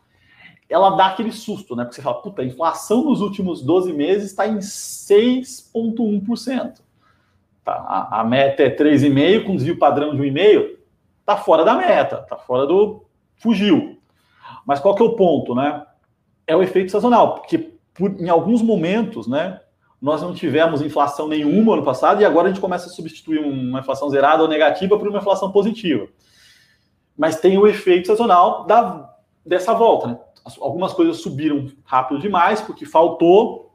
ela 0.69 0.97
dá 0.97 1.07
aquele 1.09 1.33
susto, 1.33 1.77
né? 1.77 1.85
Porque 1.85 1.97
você 1.97 2.03
fala, 2.03 2.23
puta, 2.23 2.41
a 2.43 2.45
inflação 2.45 3.05
nos 3.05 3.21
últimos 3.21 3.63
12 3.63 3.93
meses 3.93 4.31
está 4.31 4.49
em 4.49 4.59
6,1%. 4.59 6.81
Tá, 7.65 7.73
a, 7.73 8.21
a 8.21 8.25
meta 8.25 8.63
é 8.63 8.71
3,5, 8.71 9.45
com 9.45 9.57
desvio 9.57 9.79
padrão 9.79 10.17
de 10.17 10.23
1,5, 10.23 10.76
tá 11.27 11.37
fora 11.37 11.65
da 11.65 11.75
meta, 11.75 12.19
tá 12.19 12.39
fora 12.39 12.67
do. 12.67 13.05
fugiu. 13.35 13.99
Mas 14.65 14.79
qual 14.79 14.95
que 14.95 15.03
é 15.03 15.05
o 15.05 15.17
ponto, 15.17 15.55
né? 15.55 15.85
É 16.47 16.57
o 16.57 16.63
efeito 16.63 16.93
sazonal, 16.93 17.35
porque 17.35 17.73
por, 17.93 18.13
em 18.21 18.29
alguns 18.29 18.63
momentos, 18.63 19.27
né, 19.27 19.61
nós 20.01 20.23
não 20.23 20.33
tivemos 20.33 20.81
inflação 20.81 21.27
nenhuma 21.27 21.75
ano 21.75 21.83
passado 21.83 22.23
e 22.23 22.25
agora 22.25 22.47
a 22.47 22.51
gente 22.53 22.61
começa 22.61 22.87
a 22.87 22.91
substituir 22.91 23.41
uma 23.41 23.81
inflação 23.81 24.09
zerada 24.09 24.43
ou 24.43 24.49
negativa 24.49 24.97
por 24.97 25.09
uma 25.09 25.19
inflação 25.19 25.51
positiva. 25.51 26.07
Mas 27.19 27.41
tem 27.41 27.59
o 27.59 27.67
efeito 27.67 28.07
sazonal 28.07 28.65
da, 28.65 29.13
dessa 29.45 29.75
volta, 29.75 30.07
né? 30.07 30.19
Algumas 30.61 30.93
coisas 30.93 31.21
subiram 31.21 31.67
rápido 31.85 32.21
demais 32.21 32.61
porque 32.61 32.87
faltou. 32.87 33.75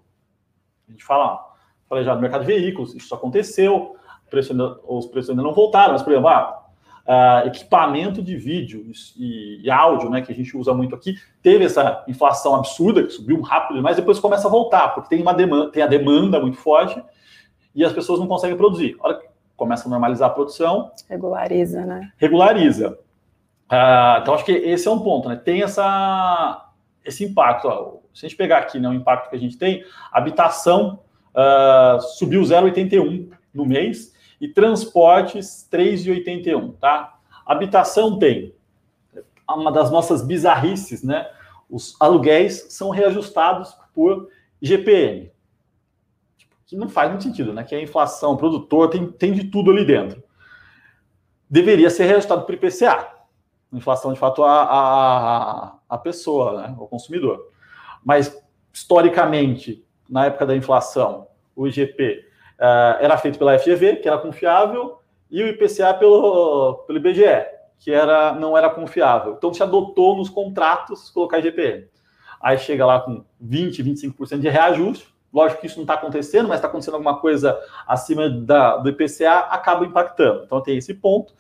A 0.88 0.92
gente 0.92 1.04
fala, 1.04 1.54
falei 1.90 2.06
já 2.06 2.16
no 2.16 2.22
mercado 2.22 2.42
de 2.42 2.48
veículos, 2.48 2.96
isso 2.96 3.14
aconteceu, 3.14 3.98
preço 4.30 4.54
ainda, 4.54 4.80
os 4.88 5.06
preços 5.08 5.32
ainda 5.32 5.44
não 5.44 5.54
voltaram, 5.54 5.92
mas, 5.92 6.02
por 6.02 6.14
exemplo, 6.14 6.30
ah, 6.30 6.61
uh, 7.08 7.48
equipamento 7.48 8.22
de 8.22 8.36
vídeo 8.36 8.86
e, 9.18 9.62
e, 9.64 9.72
áudio, 9.72 10.10
né, 10.10 10.22
que 10.22 10.32
a 10.32 10.36
gente 10.36 10.56
usa 10.56 10.74
muito 10.74 10.96
aqui, 10.96 11.16
teve 11.42 11.66
essa 11.66 12.04
inflação 12.08 12.56
absurda, 12.56 13.04
que 13.04 13.12
subiu 13.12 13.42
rápido, 13.42 13.82
mas 13.82 13.96
depois 13.96 14.20
começa 14.20 14.48
a 14.48 14.52
voltar, 14.52 14.90
porque 14.90 15.10
tem, 15.10 15.22
uma 15.22 15.34
demanda, 15.34 15.72
tem 15.72 15.84
a 15.84 15.88
demanda 15.88 16.40
muito 16.40 16.58
forte 16.58 17.02
e 17.74 17.84
as 17.84 17.94
pessoas 17.94 18.20
não 18.20 18.28
conseguem 18.28 18.58
produzir. 18.58 18.98
A 19.00 19.08
hora 19.08 19.20
que 19.20 19.28
começa 19.56 19.88
a 19.88 19.90
normalizar 19.90 20.30
a 20.30 20.34
produção... 20.34 20.92
Regulariza, 21.10 21.86
né? 21.86 22.12
Regulariza. 22.18 22.98
Uh, 23.72 24.20
então, 24.22 24.34
acho 24.34 24.44
que 24.44 24.52
esse 24.52 24.88
é 24.88 24.92
um 24.92 25.00
ponto, 25.00 25.30
né? 25.30 25.36
Tem 25.36 25.64
essa, 25.64 26.70
esse 27.06 27.24
impacto. 27.24 27.68
Ó. 27.68 27.98
Se 28.14 28.26
a 28.26 28.30
gente 28.30 28.38
pegar 28.38 28.58
aqui 28.58 28.80
né, 28.80 28.90
o 28.90 28.94
impacto 28.94 29.30
que 29.30 29.36
a 29.36 29.40
gente 29.40 29.58
tem, 29.58 29.84
habitação 30.12 31.00
uh, 31.34 32.02
subiu 32.18 32.42
0,81 32.42 33.30
no 33.54 33.66
mês, 33.66 34.11
e 34.42 34.48
transportes 34.48 35.70
3,81, 35.72 36.76
tá? 36.80 37.20
Habitação 37.46 38.18
tem 38.18 38.56
uma 39.48 39.72
das 39.72 39.92
nossas 39.92 40.26
bizarrices, 40.26 41.04
né? 41.04 41.30
Os 41.70 41.96
aluguéis 42.02 42.66
são 42.70 42.90
reajustados 42.90 43.78
por 43.94 44.30
GPM, 44.60 45.32
que 46.66 46.76
não 46.76 46.90
faz 46.90 47.10
muito 47.10 47.24
sentido, 47.24 47.54
né? 47.54 47.64
Que 47.64 47.76
a 47.76 47.82
inflação, 47.82 48.36
produtor 48.36 48.90
tem, 48.90 49.12
tem 49.12 49.32
de 49.32 49.44
tudo 49.46 49.70
ali 49.70 49.86
dentro. 49.86 50.24
Deveria 51.48 51.90
ser 51.92 52.06
reajustado 52.06 52.44
por 52.44 52.56
IPCA, 52.56 53.14
inflação 53.72 54.12
de 54.12 54.20
fato 54.20 54.44
a, 54.44 54.64
a, 54.64 55.76
a 55.88 55.98
pessoa, 55.98 56.62
né? 56.62 56.76
o 56.80 56.88
consumidor. 56.88 57.48
Mas 58.04 58.36
historicamente, 58.74 59.86
na 60.10 60.26
época 60.26 60.46
da 60.46 60.56
inflação, 60.56 61.28
o 61.56 61.68
IGP 61.68 62.31
uh, 62.62 63.02
era 63.02 63.18
feito 63.18 63.40
pela 63.40 63.58
FGV, 63.58 63.98
que 63.98 64.08
era 64.08 64.20
confiável, 64.20 65.00
e 65.30 65.42
o 65.42 65.48
IPCA 65.48 65.94
pelo, 65.96 66.84
pelo 66.86 67.00
IBGE, 67.00 67.46
que 67.80 67.92
era, 67.92 68.34
não 68.34 68.56
era 68.56 68.70
confiável. 68.70 69.34
Então, 69.38 69.54
se 69.54 69.64
adotou 69.64 70.16
nos 70.16 70.30
contratos 70.30 71.10
colocar 71.10 71.40
IGPM. 71.40 71.88
Aí 72.40 72.58
chega 72.58 72.86
lá 72.86 73.00
com 73.00 73.24
20%, 73.44 73.84
25% 73.84 74.40
de 74.40 74.50
reajuste. 74.50 75.10
Lógico 75.34 75.62
que 75.62 75.68
isso 75.68 75.78
não 75.78 75.84
está 75.84 75.94
acontecendo, 75.94 76.50
mas 76.50 76.58
está 76.58 76.68
acontecendo 76.68 76.96
alguma 76.96 77.18
coisa 77.20 77.58
acima 77.88 78.30
da, 78.30 78.78
do 78.78 78.90
IPCA, 78.90 79.48
acaba 79.50 79.86
impactando. 79.86 80.44
Então, 80.44 80.62
tem 80.62 80.78
esse 80.78 80.94
ponto. 80.94 81.34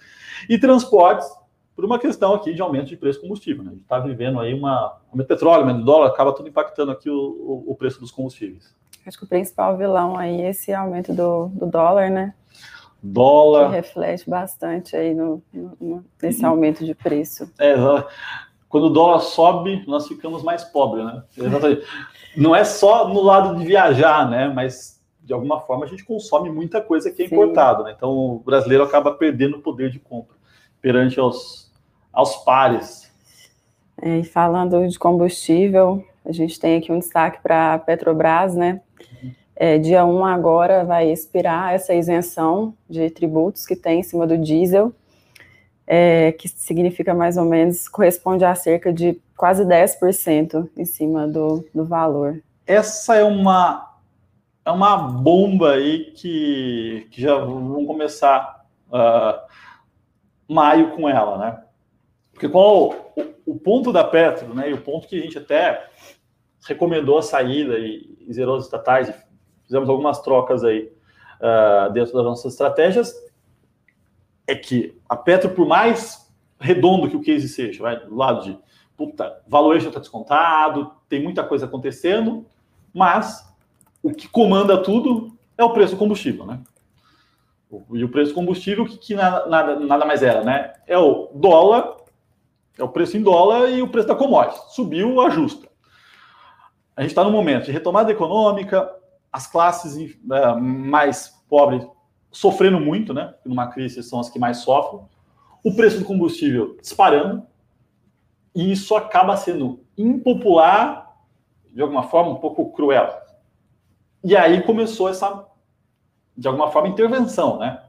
E 0.50 0.58
transportes, 0.58 1.30
por 1.76 1.84
uma 1.84 2.00
questão 2.00 2.34
aqui 2.34 2.54
de 2.54 2.62
aumento 2.62 2.88
de 2.88 2.98
preço 2.98 3.20
do 3.20 3.24
combustível. 3.24 3.64
Né? 3.64 3.72
A 3.72 3.74
gente 3.74 3.84
está 3.84 4.00
vivendo 4.00 4.40
aí 4.40 4.54
uma. 4.54 5.00
O 5.12 5.18
petróleo, 5.24 5.68
o 5.68 5.84
dólar, 5.84 6.08
acaba 6.08 6.34
tudo 6.34 6.48
impactando 6.48 6.92
aqui 6.92 7.10
o, 7.10 7.16
o, 7.18 7.72
o 7.72 7.76
preço 7.76 8.00
dos 8.00 8.12
combustíveis. 8.12 8.74
Acho 9.06 9.18
que 9.18 9.24
o 9.26 9.28
principal 9.28 9.78
vilão 9.78 10.18
aí 10.18 10.42
é 10.42 10.50
esse 10.50 10.74
aumento 10.74 11.14
do, 11.14 11.48
do 11.48 11.66
dólar, 11.66 12.10
né? 12.10 12.34
Dólar. 13.02 13.70
Que 13.70 13.76
reflete 13.76 14.30
bastante 14.30 14.96
aí 14.96 15.14
no, 15.14 15.42
no, 15.52 16.06
nesse 16.22 16.46
aumento 16.46 16.86
de 16.86 16.94
preço. 16.94 17.52
É, 17.60 17.74
quando 18.70 18.86
o 18.86 18.90
dólar 18.90 19.20
sobe, 19.20 19.84
nós 19.88 20.08
ficamos 20.08 20.44
mais 20.44 20.64
pobres, 20.64 21.04
né? 21.04 21.24
Exatamente. 21.36 21.86
Não 22.38 22.56
é 22.56 22.64
só 22.64 23.08
no 23.08 23.22
lado 23.22 23.58
de 23.58 23.66
viajar, 23.66 24.30
né? 24.30 24.48
Mas 24.48 25.02
de 25.22 25.34
alguma 25.34 25.60
forma 25.62 25.86
a 25.86 25.88
gente 25.88 26.04
consome 26.04 26.50
muita 26.50 26.82
coisa 26.82 27.12
que 27.12 27.24
é 27.24 27.28
Sim. 27.28 27.36
importado, 27.36 27.84
né? 27.84 27.94
Então 27.96 28.10
o 28.10 28.40
brasileiro 28.40 28.84
acaba 28.84 29.12
perdendo 29.14 29.58
o 29.58 29.62
poder 29.62 29.90
de 29.90 30.00
compra 30.00 30.36
perante 30.82 31.20
aos, 31.20 31.72
aos 32.14 32.38
pares. 32.38 33.12
É, 34.02 34.20
e 34.20 34.24
falando 34.24 34.88
de 34.88 34.98
combustível, 34.98 36.04
a 36.26 36.32
gente 36.32 36.60
tem 36.60 36.78
aqui 36.78 36.92
um 36.92 37.00
destaque 37.00 37.42
para 37.42 37.74
a 37.74 37.80
Petrobras, 37.80 38.56
né? 38.56 38.82
É, 39.56 39.78
dia 39.78 40.06
1 40.06 40.26
agora 40.26 40.84
vai 40.84 41.12
expirar 41.12 41.74
essa 41.74 41.94
isenção 41.94 42.74
de 42.90 43.10
tributos 43.10 43.66
que 43.66 43.76
tem 43.76 44.00
em 44.00 44.04
cima 44.04 44.26
do 44.26 44.38
diesel, 44.38 44.92
é, 45.86 46.32
que 46.32 46.48
significa 46.48 47.14
mais 47.14 47.38
ou 47.38 47.46
menos, 47.46 47.88
corresponde 47.88 48.44
a 48.44 48.56
cerca 48.56 48.92
de 48.92 49.22
quase 49.38 49.64
10% 49.66 50.70
em 50.78 50.86
cima 50.86 51.28
do, 51.28 51.64
do 51.76 51.86
valor. 51.86 52.42
Essa 52.66 53.18
é 53.18 53.24
uma, 53.24 53.98
é 54.66 54.72
uma 54.72 54.98
bomba 54.98 55.74
aí 55.74 56.12
que, 56.16 57.08
que 57.12 57.22
já 57.22 57.36
vão 57.38 57.86
começar 57.86 58.66
uh, 58.88 59.42
maio 60.48 60.92
com 60.96 61.10
ela, 61.10 61.38
né? 61.38 61.64
Porque 62.34 62.48
qual 62.50 63.14
o, 63.16 63.24
o 63.46 63.60
ponto 63.60 63.92
da 63.92 64.04
Petro, 64.04 64.54
né? 64.54 64.70
E 64.70 64.74
o 64.74 64.82
ponto 64.82 65.08
que 65.08 65.20
a 65.20 65.22
gente 65.22 65.38
até 65.38 65.88
recomendou 66.68 67.18
a 67.18 67.22
saída 67.22 67.78
e, 67.80 68.18
e 68.28 68.34
zerou 68.34 68.56
as 68.56 68.66
estatais, 68.66 69.10
e 69.10 69.16
fizemos 69.64 69.90
algumas 69.90 70.22
trocas 70.22 70.64
aí 70.64 70.92
uh, 71.40 71.92
dentro 71.92 72.14
das 72.14 72.24
nossas 72.24 72.54
estratégias, 72.54 73.14
é 74.48 74.56
que 74.56 74.98
a 75.08 75.16
Petro, 75.16 75.50
por 75.52 75.66
mais 75.66 76.32
redondo 76.60 77.10
que 77.10 77.16
o 77.16 77.22
case 77.22 77.48
seja, 77.50 77.82
vai, 77.82 78.00
do 78.00 78.16
lado 78.16 78.44
de 78.44 78.60
puta, 78.96 79.42
valuation 79.48 79.88
está 79.88 80.00
descontado, 80.00 80.92
tem 81.10 81.24
muita 81.24 81.44
coisa 81.44 81.66
acontecendo, 81.66 82.46
mas 82.94 83.52
o 84.04 84.14
que 84.14 84.28
comanda 84.28 84.78
tudo 84.78 85.36
é 85.58 85.64
o 85.64 85.74
preço 85.74 85.96
do 85.96 86.00
combustível, 86.00 86.46
né? 86.46 86.60
E 87.94 88.04
o 88.04 88.10
preço 88.10 88.32
do 88.32 88.36
combustível, 88.36 88.86
que, 88.86 88.98
que 88.98 89.16
nada, 89.16 89.48
nada, 89.48 89.80
nada 89.80 90.06
mais 90.06 90.22
era, 90.22 90.44
né? 90.44 90.74
É 90.86 90.98
o 90.98 91.32
dólar, 91.34 91.98
é 92.78 92.84
o 92.84 92.90
preço 92.90 93.18
em 93.18 93.24
dólar 93.24 93.70
e 93.70 93.82
o 93.82 93.88
preço 93.88 94.10
da 94.10 94.16
commodity. 94.16 94.60
Subiu, 94.76 95.20
ajusta 95.22 95.71
a 96.96 97.02
gente 97.02 97.12
está 97.12 97.24
no 97.24 97.32
momento 97.32 97.66
de 97.66 97.72
retomada 97.72 98.12
econômica, 98.12 98.94
as 99.32 99.48
classes 99.48 100.18
é, 100.32 100.54
mais 100.56 101.30
pobres 101.50 101.88
sofrendo 102.32 102.80
muito, 102.80 103.14
né? 103.14 103.34
Numa 103.46 103.68
crise 103.68 104.02
são 104.04 104.20
as 104.20 104.30
que 104.30 104.40
mais 104.40 104.58
sofrem. 104.58 105.02
O 105.64 105.76
preço 105.76 106.00
do 106.00 106.06
combustível 106.06 106.78
disparando. 106.82 107.44
E 108.54 108.72
isso 108.72 108.96
acaba 108.96 109.38
sendo 109.38 109.86
impopular, 109.98 111.16
de 111.72 111.82
alguma 111.82 112.04
forma, 112.04 112.32
um 112.32 112.36
pouco 112.36 112.72
cruel. 112.72 113.10
E 114.24 114.36
aí 114.36 114.62
começou 114.62 115.10
essa, 115.10 115.48
de 116.38 116.48
alguma 116.48 116.70
forma, 116.72 116.90
intervenção, 116.90 117.58
né? 117.58 117.82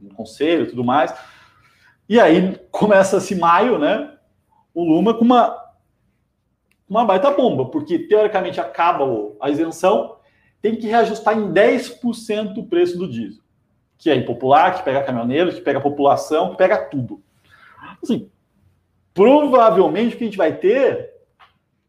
No 0.00 0.14
conselho 0.14 0.64
e 0.64 0.68
tudo 0.68 0.84
mais. 0.84 1.14
E 2.08 2.20
aí 2.20 2.56
começa-se 2.70 3.34
maio, 3.34 3.78
né? 3.78 4.12
O 4.72 4.84
Luma 4.84 5.14
com 5.14 5.24
uma 5.24 5.63
uma 6.88 7.04
baita 7.04 7.30
bomba, 7.30 7.66
porque 7.66 7.98
teoricamente 7.98 8.60
acaba 8.60 9.04
a 9.40 9.50
isenção, 9.50 10.16
tem 10.60 10.76
que 10.76 10.86
reajustar 10.86 11.36
em 11.36 11.52
10% 11.52 12.56
o 12.56 12.66
preço 12.66 12.96
do 12.96 13.08
diesel, 13.08 13.42
que 13.98 14.10
é 14.10 14.14
impopular, 14.14 14.76
que 14.76 14.82
pega 14.82 15.02
caminhoneiros, 15.02 15.54
que 15.54 15.60
pega 15.60 15.80
população, 15.80 16.50
que 16.50 16.56
pega 16.56 16.78
tudo. 16.78 17.22
Assim, 18.02 18.30
provavelmente 19.12 20.14
o 20.14 20.18
que 20.18 20.24
a 20.24 20.26
gente 20.26 20.38
vai 20.38 20.56
ter 20.56 21.12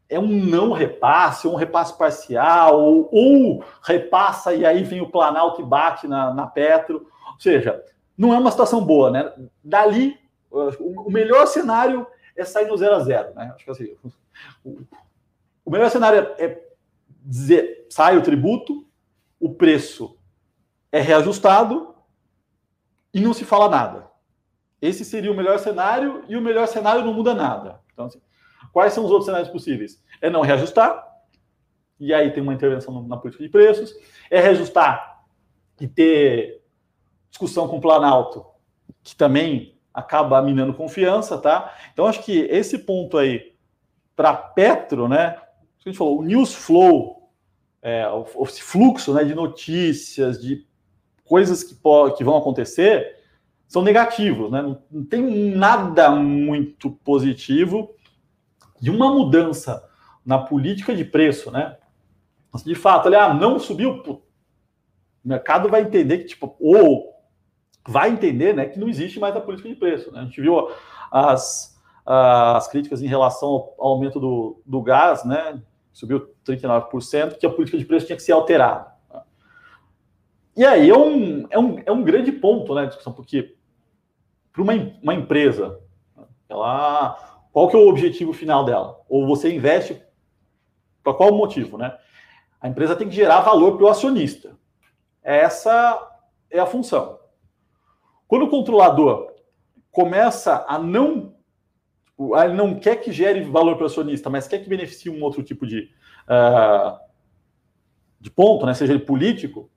é 0.07 0.19
um 0.19 0.27
não 0.27 0.71
repasse, 0.71 1.47
um 1.47 1.55
repasse 1.55 1.97
parcial, 1.97 2.79
ou, 2.79 3.09
ou 3.11 3.63
repassa 3.83 4.53
e 4.53 4.65
aí 4.65 4.83
vem 4.83 5.01
o 5.01 5.09
Planalto 5.09 5.61
e 5.61 5.65
bate 5.65 6.07
na, 6.07 6.33
na 6.33 6.45
Petro. 6.45 7.07
Ou 7.33 7.39
seja, 7.39 7.83
não 8.17 8.33
é 8.33 8.37
uma 8.37 8.51
situação 8.51 8.83
boa, 8.83 9.09
né? 9.09 9.33
Dali, 9.63 10.17
o 10.51 11.09
melhor 11.09 11.47
cenário 11.47 12.05
é 12.35 12.45
sair 12.45 12.67
no 12.67 12.77
zero 12.77 12.95
a 12.95 12.99
zero, 12.99 13.33
né? 13.33 13.51
Acho 13.55 13.65
que 13.65 13.71
assim, 13.71 13.95
o 14.63 15.71
melhor 15.71 15.89
cenário 15.89 16.33
é 16.37 16.61
dizer, 17.21 17.87
sai 17.89 18.17
o 18.17 18.21
tributo, 18.21 18.87
o 19.39 19.53
preço 19.53 20.17
é 20.91 21.01
reajustado 21.01 21.95
e 23.13 23.19
não 23.19 23.33
se 23.33 23.43
fala 23.43 23.69
nada. 23.69 24.09
Esse 24.81 25.03
seria 25.03 25.31
o 25.31 25.35
melhor 25.35 25.57
cenário 25.57 26.23
e 26.27 26.35
o 26.35 26.41
melhor 26.41 26.67
cenário 26.67 27.03
não 27.03 27.13
muda 27.13 27.33
nada. 27.33 27.81
Então, 27.91 28.05
assim, 28.05 28.21
quais 28.71 28.93
são 28.93 29.03
os 29.03 29.09
outros 29.09 29.25
cenários 29.25 29.49
possíveis? 29.49 30.03
É 30.21 30.29
não 30.29 30.41
reajustar, 30.41 31.03
e 31.99 32.13
aí 32.13 32.31
tem 32.31 32.43
uma 32.43 32.53
intervenção 32.53 33.01
na 33.07 33.17
política 33.17 33.43
de 33.43 33.49
preços, 33.49 33.93
é 34.29 34.39
reajustar 34.39 35.23
e 35.79 35.87
ter 35.87 36.61
discussão 37.29 37.67
com 37.67 37.77
o 37.77 37.81
Planalto, 37.81 38.45
que 39.01 39.15
também 39.15 39.79
acaba 39.93 40.41
minando 40.41 40.73
confiança, 40.73 41.37
tá? 41.37 41.73
Então, 41.93 42.05
acho 42.05 42.23
que 42.23 42.41
esse 42.41 42.79
ponto 42.79 43.17
aí 43.17 43.54
para 44.15 44.33
Petro, 44.33 45.07
né? 45.07 45.37
A 45.37 45.89
gente 45.89 45.97
falou, 45.97 46.19
o 46.19 46.23
news 46.23 46.53
flow, 46.53 47.29
é, 47.81 48.07
o, 48.07 48.25
o, 48.35 48.45
fluxo 48.45 49.13
né, 49.13 49.23
de 49.23 49.35
notícias, 49.35 50.41
de 50.41 50.65
coisas 51.23 51.63
que, 51.63 51.75
que 52.17 52.23
vão 52.23 52.37
acontecer, 52.37 53.15
são 53.67 53.81
negativos, 53.81 54.51
né? 54.51 54.61
Não, 54.61 54.81
não 54.89 55.05
tem 55.05 55.21
nada 55.55 56.09
muito 56.11 56.91
positivo 56.91 57.93
de 58.79 58.89
uma 58.89 59.11
mudança 59.11 59.83
na 60.25 60.39
política 60.39 60.95
de 60.95 61.05
preço, 61.05 61.51
né? 61.51 61.77
De 62.63 62.75
fato, 62.75 63.07
olha, 63.07 63.25
ah, 63.25 63.33
não 63.33 63.59
subiu, 63.59 64.01
o 64.05 64.21
mercado 65.23 65.67
vai 65.67 65.81
entender 65.81 66.19
que, 66.19 66.25
tipo, 66.25 66.55
ou 66.59 67.13
vai 67.87 68.09
entender, 68.09 68.55
né, 68.55 68.65
que 68.65 68.79
não 68.79 68.87
existe 68.87 69.19
mais 69.19 69.35
a 69.35 69.41
política 69.41 69.69
de 69.69 69.75
preço, 69.75 70.11
né? 70.11 70.21
A 70.21 70.23
gente 70.23 70.41
viu 70.41 70.69
as 71.11 71.74
as 72.05 72.67
críticas 72.67 73.01
em 73.01 73.07
relação 73.07 73.49
ao 73.79 73.93
aumento 73.93 74.19
do, 74.19 74.61
do 74.65 74.81
gás, 74.81 75.25
né? 75.25 75.61
Subiu 75.91 76.29
39%, 76.45 77.37
que 77.37 77.45
a 77.45 77.49
política 77.49 77.77
de 77.77 77.85
preço 77.85 78.05
tinha 78.05 78.15
que 78.15 78.21
ser 78.21 78.33
alterada. 78.33 78.93
E 80.55 80.63
aí 80.63 80.89
é 80.89 80.97
um, 80.97 81.47
é 81.49 81.59
um, 81.59 81.81
é 81.85 81.91
um 81.91 82.03
grande 82.03 82.31
ponto, 82.31 82.73
né, 82.73 82.85
discussão, 82.85 83.11
porque 83.11 83.55
para 84.53 84.61
uma, 84.61 84.73
uma 85.01 85.13
empresa, 85.13 85.81
ela, 86.47 87.45
qual 87.51 87.67
que 87.67 87.75
é 87.75 87.79
o 87.79 87.89
objetivo 87.89 88.31
final 88.31 88.63
dela? 88.63 89.01
Ou 89.09 89.27
você 89.27 89.53
investe 89.53 90.01
para 91.03 91.13
qual 91.13 91.35
motivo, 91.35 91.77
né? 91.77 91.97
A 92.61 92.69
empresa 92.69 92.95
tem 92.95 93.09
que 93.09 93.15
gerar 93.15 93.41
valor 93.41 93.75
para 93.75 93.85
o 93.85 93.89
acionista. 93.89 94.57
Essa 95.21 95.99
é 96.49 96.57
a 96.57 96.65
função. 96.65 97.19
Quando 98.27 98.45
o 98.45 98.49
controlador 98.49 99.33
começa 99.91 100.65
a 100.67 100.79
não 100.79 101.34
ele 102.17 102.53
não 102.53 102.75
quer 102.75 102.97
que 102.97 103.11
gere 103.11 103.41
valor 103.41 103.75
para 103.75 103.83
o 103.83 103.87
acionista, 103.87 104.29
mas 104.29 104.47
quer 104.47 104.59
que 104.59 104.69
beneficie 104.69 105.11
um 105.11 105.21
outro 105.21 105.43
tipo 105.43 105.67
de, 105.67 105.89
uh, 106.29 106.97
de 108.19 108.31
ponto, 108.31 108.65
né? 108.65 108.73
seja 108.73 108.93
ele 108.93 109.03
político, 109.03 109.69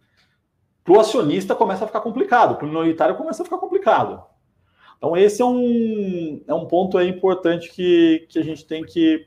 para 0.84 0.94
o 0.94 1.00
acionista 1.00 1.54
começa 1.54 1.84
a 1.84 1.86
ficar 1.86 2.00
complicado, 2.00 2.56
para 2.56 2.64
o 2.64 2.68
minoritário 2.68 3.16
começa 3.16 3.42
a 3.42 3.44
ficar 3.44 3.58
complicado. 3.58 4.22
Então, 4.96 5.16
esse 5.16 5.42
é 5.42 5.44
um, 5.44 6.42
é 6.46 6.54
um 6.54 6.66
ponto 6.66 7.00
importante 7.00 7.70
que, 7.70 8.26
que 8.28 8.38
a 8.38 8.42
gente 8.42 8.66
tem 8.66 8.84
que, 8.84 9.26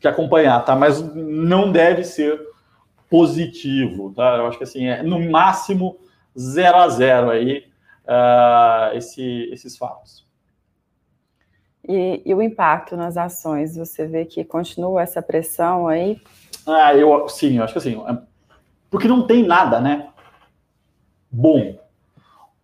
que 0.00 0.08
acompanhar, 0.08 0.64
tá? 0.64 0.74
Mas 0.74 1.00
não 1.14 1.70
deve 1.70 2.04
ser 2.04 2.40
positivo, 3.08 4.12
tá? 4.14 4.36
Eu 4.36 4.46
acho 4.46 4.58
que 4.58 4.64
assim, 4.64 4.86
é 4.86 5.02
no 5.02 5.20
máximo 5.30 5.98
zero 6.36 6.78
a 6.78 6.88
zero 6.88 7.30
aí 7.30 7.64
uh, 8.04 8.96
esse, 8.96 9.50
esses 9.52 9.76
fatos. 9.76 10.26
E, 11.88 12.22
e, 12.24 12.34
o 12.34 12.40
impacto 12.40 12.96
nas 12.96 13.16
ações, 13.16 13.76
você 13.76 14.06
vê 14.06 14.24
que 14.24 14.44
continua 14.44 15.02
essa 15.02 15.20
pressão 15.20 15.88
aí? 15.88 16.20
Ah, 16.66 16.94
eu 16.94 17.28
sim, 17.28 17.58
eu 17.58 17.64
acho 17.64 17.72
que 17.72 17.78
assim, 17.78 18.00
é, 18.06 18.18
porque 18.88 19.08
não 19.08 19.26
tem 19.26 19.44
nada, 19.44 19.80
né? 19.80 20.08
Bom. 21.30 21.80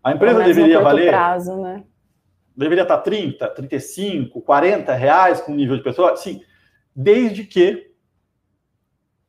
A 0.05 0.13
empresa 0.13 0.45
deveria 0.45 0.81
valer. 0.81 1.09
Prazo, 1.09 1.57
né? 1.57 1.83
Deveria 2.57 2.83
estar 2.83 2.99
30, 2.99 3.49
35, 3.49 4.41
40 4.41 4.95
reais 4.95 5.41
com 5.41 5.55
nível 5.55 5.77
de 5.77 5.83
pessoa, 5.83 6.17
sim, 6.17 6.43
desde 6.95 7.45
que 7.45 7.93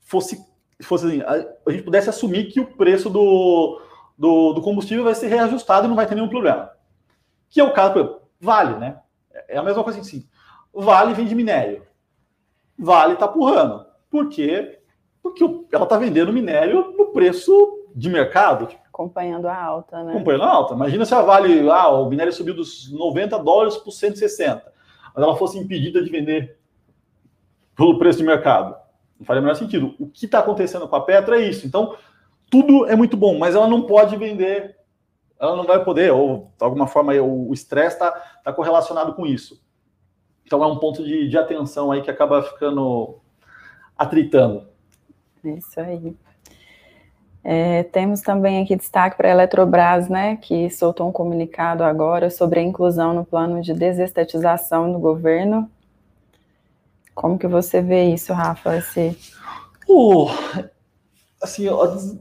fosse, 0.01 0.43
fosse 0.81 1.05
assim, 1.05 1.22
a, 1.22 1.72
gente 1.72 1.84
pudesse 1.84 2.10
assumir 2.10 2.46
que 2.46 2.60
o 2.60 2.65
preço 2.65 3.10
do, 3.10 3.81
do, 4.17 4.53
do, 4.53 4.62
combustível 4.62 5.03
vai 5.03 5.13
ser 5.13 5.27
reajustado 5.27 5.86
e 5.86 5.88
não 5.88 5.96
vai 5.96 6.08
ter 6.08 6.15
nenhum 6.15 6.29
problema. 6.29 6.72
Que 7.50 7.60
é 7.60 7.63
o 7.63 7.74
caso, 7.74 8.19
Vale, 8.41 8.77
né? 8.77 8.98
É 9.48 9.58
a 9.58 9.63
mesma 9.63 9.84
coisa 9.84 10.00
assim. 10.00 10.27
Vale 10.74 11.13
vende 11.13 11.36
minério. 11.36 11.84
Vale 12.77 13.13
está 13.13 13.25
empurrando. 13.25 13.86
Por 14.10 14.29
quê? 14.29 14.79
Porque 15.22 15.43
ela 15.72 15.84
está 15.84 15.98
vendendo 15.98 16.34
minério 16.34 16.93
no 16.98 17.08
preço 17.08 17.86
de 17.96 18.10
mercado. 18.10 18.67
Acompanhando 18.88 19.48
a 19.48 19.55
alta, 19.55 20.03
né? 20.03 20.12
Acompanhando 20.12 20.43
a 20.43 20.50
alta. 20.50 20.74
Imagina 20.74 21.05
se 21.05 21.13
a 21.13 21.22
Vale, 21.22 21.69
ah, 21.69 21.89
o 21.89 22.10
minério 22.10 22.34
subiu 22.34 22.53
dos 22.53 22.91
90 22.91 23.38
dólares 23.39 23.77
por 23.77 23.91
160. 23.91 24.72
Mas 25.15 25.24
ela 25.24 25.36
fosse 25.36 25.58
impedida 25.58 26.01
de 26.03 26.10
vender 26.10 26.58
pelo 27.75 27.98
preço 27.98 28.17
de 28.17 28.25
mercado. 28.25 28.75
Não 29.19 29.25
faria 29.25 29.41
o 29.41 29.43
menor 29.43 29.55
sentido. 29.55 29.96
O 30.00 30.08
que 30.08 30.25
está 30.25 30.39
acontecendo 30.39 30.88
com 30.88 30.96
a 30.96 31.01
Petra 31.01 31.39
é 31.39 31.48
isso. 31.48 31.65
Então, 31.65 31.96
tudo 32.50 32.86
é 32.88 32.96
muito 32.96 33.15
bom, 33.15 33.38
mas 33.38 33.55
ela 33.55 33.67
não 33.67 33.84
pode 33.84 34.15
vender 34.15 34.79
ela 35.39 35.55
não 35.55 35.65
vai 35.65 35.84
poder, 35.84 36.12
ou 36.12 36.51
de 36.58 36.63
alguma 36.63 36.88
forma 36.88 37.13
o 37.13 37.53
estresse 37.53 37.96
está 37.96 38.12
tá 38.43 38.51
correlacionado 38.51 39.13
com 39.13 39.25
isso. 39.25 39.62
Então 40.46 40.63
é 40.63 40.67
um 40.67 40.77
ponto 40.77 41.03
de, 41.03 41.29
de 41.29 41.38
atenção 41.38 41.91
aí 41.91 42.01
que 42.01 42.12
acaba 42.12 42.41
ficando 42.41 43.19
atritando. 43.98 44.67
Isso 45.43 45.79
aí. 45.79 46.15
É, 47.43 47.84
temos 47.84 48.22
também 48.22 48.62
aqui 48.62 48.75
destaque 48.75 49.15
para 49.15 49.29
a 49.29 49.31
Eletrobras, 49.31 50.10
né, 50.10 50.36
que 50.36 50.69
soltou 50.69 51.08
um 51.08 51.12
comunicado 51.12 51.84
agora 51.84 52.29
sobre 52.29 52.60
a 52.60 52.63
inclusão 52.63 53.13
no 53.13 53.24
plano 53.24 53.62
de 53.62 53.74
desestatização 53.74 54.91
do 54.91 55.00
governo. 55.00 55.69
Como 57.15 57.39
que 57.39 57.48
você 57.48 57.81
vê 57.81 58.13
isso, 58.13 58.34
Rafa? 58.34 58.77
Esse... 58.77 59.17
Uh, 59.88 60.29
assim, 61.41 61.67
a 61.67 61.74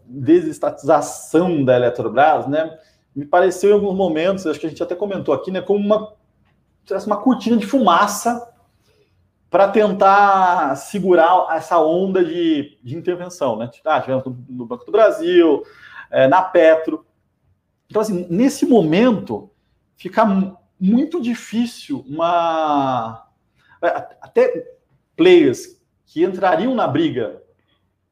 desestatização 0.07 1.65
da 1.65 1.77
Eletrobras, 1.77 2.47
né, 2.47 2.79
me 3.19 3.27
pareceu 3.27 3.71
em 3.71 3.73
alguns 3.73 3.97
momentos, 3.97 4.47
acho 4.47 4.61
que 4.61 4.67
a 4.67 4.69
gente 4.69 4.81
até 4.81 4.95
comentou 4.95 5.35
aqui, 5.35 5.51
né, 5.51 5.61
como 5.61 5.85
uma, 5.85 6.15
uma 7.05 7.17
cortina 7.17 7.57
de 7.57 7.67
fumaça 7.67 8.49
para 9.51 9.67
tentar 9.67 10.77
segurar 10.77 11.49
essa 11.51 11.81
onda 11.81 12.25
de, 12.25 12.79
de 12.81 12.97
intervenção. 12.97 13.57
Né? 13.57 13.69
Ah, 13.85 14.01
tivemos 14.01 14.25
no, 14.25 14.39
no 14.49 14.67
Banco 14.67 14.85
do 14.85 14.93
Brasil, 14.93 15.65
é, 16.13 16.29
na 16.29 16.43
Petro. 16.43 17.05
Então, 17.89 18.01
assim, 18.01 18.25
nesse 18.31 18.65
momento, 18.65 19.51
fica 19.97 20.25
muito 20.79 21.21
difícil 21.21 22.05
uma. 22.09 23.27
É, 23.83 23.89
até 24.21 24.77
players 25.17 25.83
que 26.07 26.23
entrariam 26.23 26.73
na 26.73 26.87
briga 26.87 27.43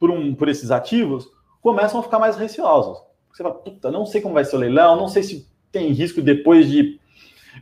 por, 0.01 0.11
um, 0.11 0.35
por 0.35 0.49
esses 0.49 0.73
ativos 0.73 1.31
começam 1.61 2.01
a 2.01 2.03
ficar 2.03 2.19
mais 2.19 2.37
receosos. 2.37 3.06
Você 3.37 3.42
fala, 3.42 3.55
puta, 3.55 3.90
não 3.90 4.07
sei 4.07 4.22
como 4.22 4.33
vai 4.33 4.46
ser 4.46 4.57
o 4.57 4.59
leilão, 4.59 4.96
não 4.96 5.09
sei 5.09 5.22
se 5.22 5.46
tem 5.70 5.92
risco 5.92 6.22
depois 6.22 6.70
de 6.70 6.99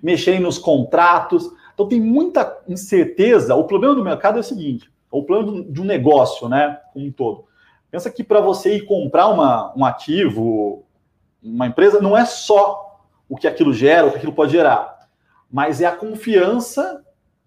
mexerem 0.00 0.38
nos 0.38 0.56
contratos. 0.56 1.50
Então 1.72 1.88
tem 1.88 2.00
muita 2.00 2.62
incerteza. 2.68 3.56
O 3.56 3.64
problema 3.64 3.92
do 3.92 4.04
mercado 4.04 4.37
é 4.37 4.40
o 4.40 4.44
seguinte: 4.44 4.88
o 5.10 5.24
plano 5.24 5.64
de 5.64 5.82
um 5.82 5.84
negócio, 5.84 6.48
né, 6.48 6.78
como 6.92 7.04
um 7.04 7.10
todo. 7.10 7.46
Pensa 7.90 8.08
que 8.08 8.22
para 8.22 8.40
você 8.40 8.76
ir 8.76 8.87
comprar 8.87 9.26
uma, 9.26 9.74
um 9.76 9.84
ativo, 9.84 10.84
uma 11.42 11.66
empresa, 11.66 12.00
não 12.00 12.16
é 12.16 12.24
só 12.24 13.00
o 13.28 13.37
que 13.37 13.48
aquilo 13.48 13.74
gera, 13.74 14.06
o 14.06 14.12
que 14.12 14.18
aquilo 14.18 14.32
pode 14.32 14.52
gerar, 14.52 15.08
mas 15.50 15.80
é 15.80 15.87
a 15.87 15.96
confiança 15.96 17.04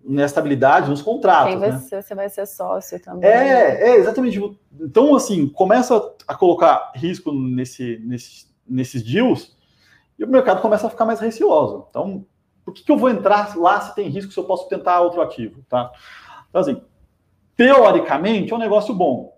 na 0.07 0.23
estabilidade 0.23 0.89
nos 0.89 1.01
contratos. 1.01 1.49
Quem 1.49 1.59
vai 1.59 1.71
né? 1.71 1.79
ser, 1.79 2.01
você 2.01 2.15
vai 2.15 2.29
ser 2.29 2.45
sócio 2.45 2.99
também. 3.01 3.29
É, 3.29 3.89
é, 3.89 3.95
exatamente. 3.97 4.39
Então, 4.79 5.13
assim, 5.15 5.47
começa 5.49 5.95
a 6.25 6.33
colocar 6.33 6.93
risco 6.95 7.31
nesse, 7.33 8.01
nesse, 8.05 8.47
nesses 8.65 9.03
deals 9.03 9.57
e 10.17 10.23
o 10.23 10.27
mercado 10.27 10.61
começa 10.61 10.87
a 10.87 10.89
ficar 10.89 11.05
mais 11.05 11.19
receoso. 11.19 11.87
Então, 11.89 12.25
por 12.63 12.73
que, 12.73 12.83
que 12.83 12.91
eu 12.91 12.97
vou 12.97 13.09
entrar 13.09 13.55
lá 13.57 13.81
se 13.81 13.93
tem 13.93 14.07
risco 14.07 14.31
se 14.31 14.39
eu 14.39 14.45
posso 14.45 14.69
tentar 14.69 15.01
outro 15.01 15.21
ativo, 15.21 15.61
tá? 15.67 15.91
Então, 16.49 16.61
assim, 16.61 16.81
teoricamente 17.55 18.53
é 18.53 18.55
um 18.55 18.59
negócio 18.59 18.93
bom. 18.93 19.37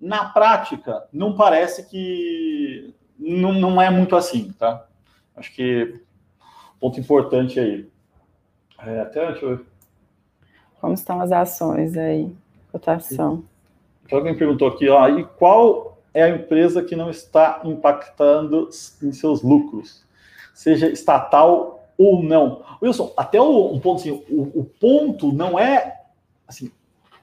Na 0.00 0.30
prática, 0.30 1.06
não 1.12 1.36
parece 1.36 1.88
que 1.90 2.94
não, 3.18 3.52
não 3.52 3.82
é 3.82 3.90
muito 3.90 4.16
assim, 4.16 4.50
tá? 4.52 4.86
Acho 5.36 5.54
que 5.54 6.00
ponto 6.80 6.98
importante 6.98 7.60
aí. 7.60 7.86
É, 8.78 9.00
até 9.00 9.30
deixa 9.32 9.44
eu 9.44 9.66
como 10.80 10.94
estão 10.94 11.20
as 11.20 11.30
ações 11.30 11.96
aí? 11.96 12.32
Cotação. 12.72 13.44
Então, 14.04 14.18
alguém 14.18 14.36
perguntou 14.36 14.68
aqui, 14.68 14.88
ó, 14.88 15.08
e 15.08 15.24
qual 15.24 15.98
é 16.12 16.24
a 16.24 16.28
empresa 16.28 16.82
que 16.82 16.96
não 16.96 17.10
está 17.10 17.60
impactando 17.64 18.68
em 19.02 19.12
seus 19.12 19.42
lucros, 19.42 20.04
seja 20.54 20.88
estatal 20.88 21.88
ou 21.96 22.22
não? 22.22 22.64
Wilson, 22.82 23.12
até 23.16 23.40
o, 23.40 23.72
um 23.72 23.78
ponto 23.78 24.00
assim, 24.00 24.24
o, 24.28 24.60
o, 24.60 24.64
ponto 24.64 25.32
não 25.32 25.58
é 25.58 26.00
assim, 26.48 26.72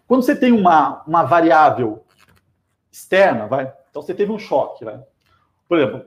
quando 0.07 0.23
você 0.23 0.35
tem 0.35 0.51
uma, 0.51 1.03
uma 1.05 1.23
variável 1.23 2.03
externa, 2.91 3.47
vai, 3.47 3.71
então 3.89 4.01
você 4.01 4.13
teve 4.13 4.31
um 4.31 4.39
choque, 4.39 4.85
vai. 4.85 4.99
Por 5.67 5.77
exemplo, 5.77 6.05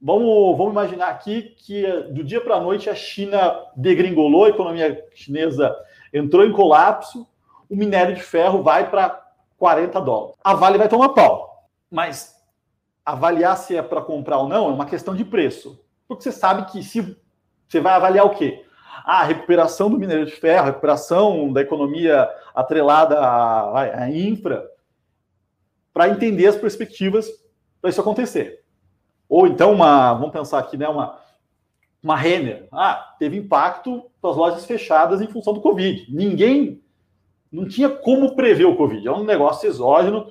vamos, 0.00 0.56
vamos 0.56 0.72
imaginar 0.72 1.08
aqui 1.08 1.54
que 1.58 1.86
do 2.10 2.24
dia 2.24 2.40
para 2.40 2.56
a 2.56 2.60
noite 2.60 2.88
a 2.88 2.94
China 2.94 3.54
degringolou, 3.76 4.44
a 4.44 4.50
economia 4.50 5.04
chinesa 5.14 5.76
entrou 6.16 6.44
em 6.44 6.52
colapso, 6.52 7.26
o 7.68 7.76
minério 7.76 8.14
de 8.14 8.22
ferro 8.22 8.62
vai 8.62 8.88
para 8.88 9.22
40 9.58 10.00
dólares. 10.00 10.36
A 10.42 10.54
Vale 10.54 10.78
vai 10.78 10.88
tomar 10.88 11.10
pau. 11.10 11.68
Mas 11.90 12.36
avaliar 13.04 13.56
se 13.56 13.76
é 13.76 13.82
para 13.82 14.02
comprar 14.02 14.38
ou 14.38 14.48
não 14.48 14.68
é 14.68 14.72
uma 14.72 14.86
questão 14.86 15.14
de 15.14 15.24
preço. 15.24 15.80
Porque 16.08 16.24
você 16.24 16.32
sabe 16.32 16.70
que 16.70 16.82
se 16.82 17.16
você 17.68 17.80
vai 17.80 17.94
avaliar 17.94 18.26
o 18.26 18.30
quê? 18.30 18.64
Ah, 19.04 19.20
a 19.20 19.24
recuperação 19.24 19.90
do 19.90 19.98
minério 19.98 20.26
de 20.26 20.32
ferro, 20.32 20.62
a 20.62 20.66
recuperação 20.66 21.52
da 21.52 21.60
economia 21.60 22.28
atrelada 22.54 23.20
à, 23.20 24.02
à 24.02 24.10
infra, 24.10 24.68
para 25.92 26.08
entender 26.08 26.46
as 26.46 26.56
perspectivas 26.56 27.28
para 27.80 27.90
isso 27.90 28.00
acontecer. 28.00 28.64
Ou 29.28 29.46
então 29.46 29.72
uma, 29.72 30.14
vamos 30.14 30.32
pensar 30.32 30.58
aqui, 30.58 30.76
né, 30.76 30.88
uma 30.88 31.18
uma 32.02 32.16
Renner. 32.16 32.68
Ah, 32.72 33.14
teve 33.18 33.36
impacto 33.36 34.10
com 34.20 34.28
as 34.28 34.36
lojas 34.36 34.64
fechadas 34.64 35.20
em 35.20 35.26
função 35.26 35.52
do 35.52 35.60
Covid. 35.60 36.06
Ninguém 36.14 36.82
não 37.50 37.66
tinha 37.66 37.88
como 37.88 38.34
prever 38.34 38.64
o 38.64 38.76
Covid. 38.76 39.06
É 39.06 39.12
um 39.12 39.24
negócio 39.24 39.68
exógeno. 39.68 40.30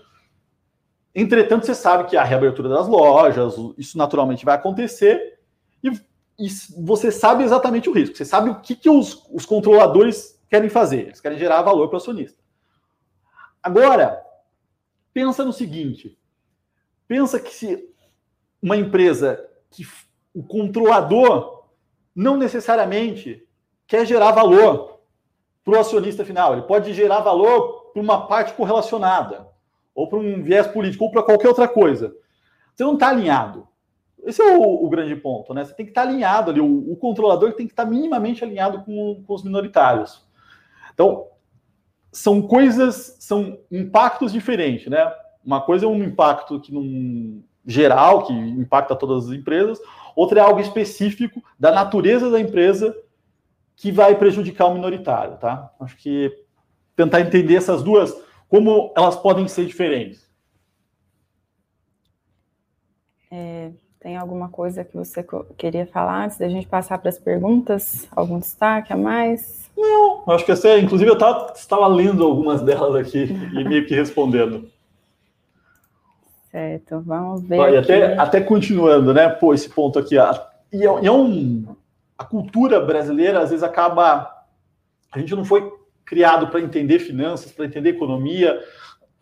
Entretanto, 1.13 1.65
você 1.65 1.75
sabe 1.75 2.09
que 2.09 2.17
a 2.17 2.23
reabertura 2.23 2.69
das 2.69 2.87
lojas, 2.87 3.55
isso 3.77 3.97
naturalmente 3.97 4.45
vai 4.45 4.55
acontecer, 4.55 5.39
e, 5.83 5.89
e 6.37 6.47
você 6.77 7.11
sabe 7.11 7.43
exatamente 7.43 7.89
o 7.89 7.93
risco. 7.93 8.15
Você 8.15 8.25
sabe 8.25 8.49
o 8.49 8.59
que, 8.59 8.75
que 8.75 8.89
os, 8.89 9.25
os 9.31 9.45
controladores 9.45 10.39
querem 10.49 10.69
fazer. 10.69 11.07
Eles 11.07 11.21
querem 11.21 11.37
gerar 11.37 11.61
valor 11.61 11.87
para 11.87 11.95
o 11.95 11.97
acionista. 11.97 12.37
Agora, 13.63 14.21
pensa 15.13 15.43
no 15.43 15.53
seguinte: 15.53 16.17
pensa 17.07 17.39
que 17.39 17.53
se 17.53 17.89
uma 18.61 18.75
empresa 18.75 19.43
que 19.71 19.87
o 20.33 20.43
controlador 20.43 21.54
não 22.15 22.37
necessariamente 22.37 23.45
quer 23.85 24.05
gerar 24.05 24.31
valor 24.31 25.01
para 25.63 25.73
o 25.75 25.79
acionista 25.79 26.23
final. 26.23 26.53
Ele 26.53 26.61
pode 26.61 26.93
gerar 26.93 27.19
valor 27.19 27.91
para 27.91 28.01
uma 28.01 28.27
parte 28.27 28.53
correlacionada, 28.53 29.47
ou 29.93 30.07
para 30.07 30.19
um 30.19 30.43
viés 30.43 30.67
político, 30.67 31.05
ou 31.05 31.11
para 31.11 31.23
qualquer 31.23 31.47
outra 31.47 31.67
coisa. 31.67 32.15
Você 32.73 32.83
não 32.83 32.93
está 32.93 33.09
alinhado. 33.09 33.67
Esse 34.23 34.41
é 34.41 34.57
o, 34.57 34.85
o, 34.85 34.89
grande 34.89 35.15
ponto, 35.15 35.53
né? 35.53 35.63
Você 35.63 35.73
tem 35.73 35.85
que 35.85 35.91
estar 35.91 36.03
tá 36.03 36.09
alinhado 36.09 36.51
ali. 36.51 36.59
O, 36.59 36.91
o, 36.91 36.95
controlador 36.95 37.53
tem 37.53 37.67
que 37.67 37.73
estar 37.73 37.85
tá 37.85 37.89
minimamente 37.89 38.43
alinhado 38.43 38.83
com, 38.83 39.23
com 39.25 39.33
os 39.33 39.43
minoritários. 39.43 40.25
Então, 40.93 41.27
são 42.11 42.41
coisas, 42.41 43.17
são 43.19 43.59
impactos 43.71 44.31
diferentes, 44.31 44.87
né? 44.87 45.11
Uma 45.43 45.61
coisa 45.61 45.85
é 45.85 45.87
um 45.87 46.03
impacto 46.03 46.59
que 46.59 46.73
num 46.73 47.43
geral, 47.65 48.25
que 48.25 48.33
impacta 48.33 48.95
todas 48.95 49.27
as 49.27 49.31
empresas, 49.31 49.79
outra 50.15 50.39
é 50.39 50.43
algo 50.43 50.59
específico 50.59 51.43
da 51.59 51.71
natureza 51.71 52.29
da 52.29 52.39
empresa 52.39 52.95
que 53.75 53.91
vai 53.91 54.15
prejudicar 54.15 54.67
o 54.67 54.73
minoritário, 54.73 55.37
tá? 55.37 55.73
Acho 55.79 55.97
que 55.97 56.31
tentar 56.95 57.21
entender 57.21 57.55
essas 57.55 57.83
duas, 57.83 58.15
como 58.47 58.93
elas 58.95 59.17
podem 59.17 59.47
ser 59.47 59.65
diferentes. 59.65 60.25
É, 63.29 63.71
tem 63.99 64.15
alguma 64.15 64.49
coisa 64.49 64.85
que 64.85 64.95
você 64.95 65.25
queria 65.57 65.85
falar 65.85 66.25
antes 66.25 66.37
da 66.37 66.47
gente 66.47 66.67
passar 66.67 66.99
para 66.99 67.09
as 67.09 67.19
perguntas? 67.19 68.07
Algum 68.15 68.39
destaque 68.39 68.93
a 68.93 68.95
mais? 68.95 69.69
Não, 69.75 70.23
acho 70.27 70.45
que 70.45 70.51
essa, 70.51 70.77
inclusive 70.77 71.11
eu 71.11 71.17
estava 71.53 71.87
lendo 71.87 72.23
algumas 72.23 72.61
delas 72.61 72.95
aqui 72.95 73.23
e 73.23 73.63
meio 73.63 73.85
que 73.85 73.93
respondendo. 73.93 74.69
Certo, 76.55 77.01
vamos 77.01 77.43
ver. 77.43 77.79
Até, 77.79 78.17
até 78.17 78.39
continuando, 78.39 79.13
né? 79.13 79.27
Pô, 79.27 79.53
esse 79.53 79.69
ponto 79.69 79.99
aqui. 79.99 80.15
E 80.71 80.83
é, 80.83 80.85
é 80.85 81.11
um. 81.11 81.75
A 82.17 82.23
cultura 82.23 82.79
brasileira, 82.79 83.41
às 83.41 83.49
vezes, 83.49 83.61
acaba. 83.61 84.45
A 85.11 85.19
gente 85.19 85.35
não 85.35 85.43
foi 85.43 85.69
criado 86.05 86.47
para 86.47 86.61
entender 86.61 86.99
finanças, 86.99 87.51
para 87.51 87.65
entender 87.65 87.89
economia. 87.89 88.57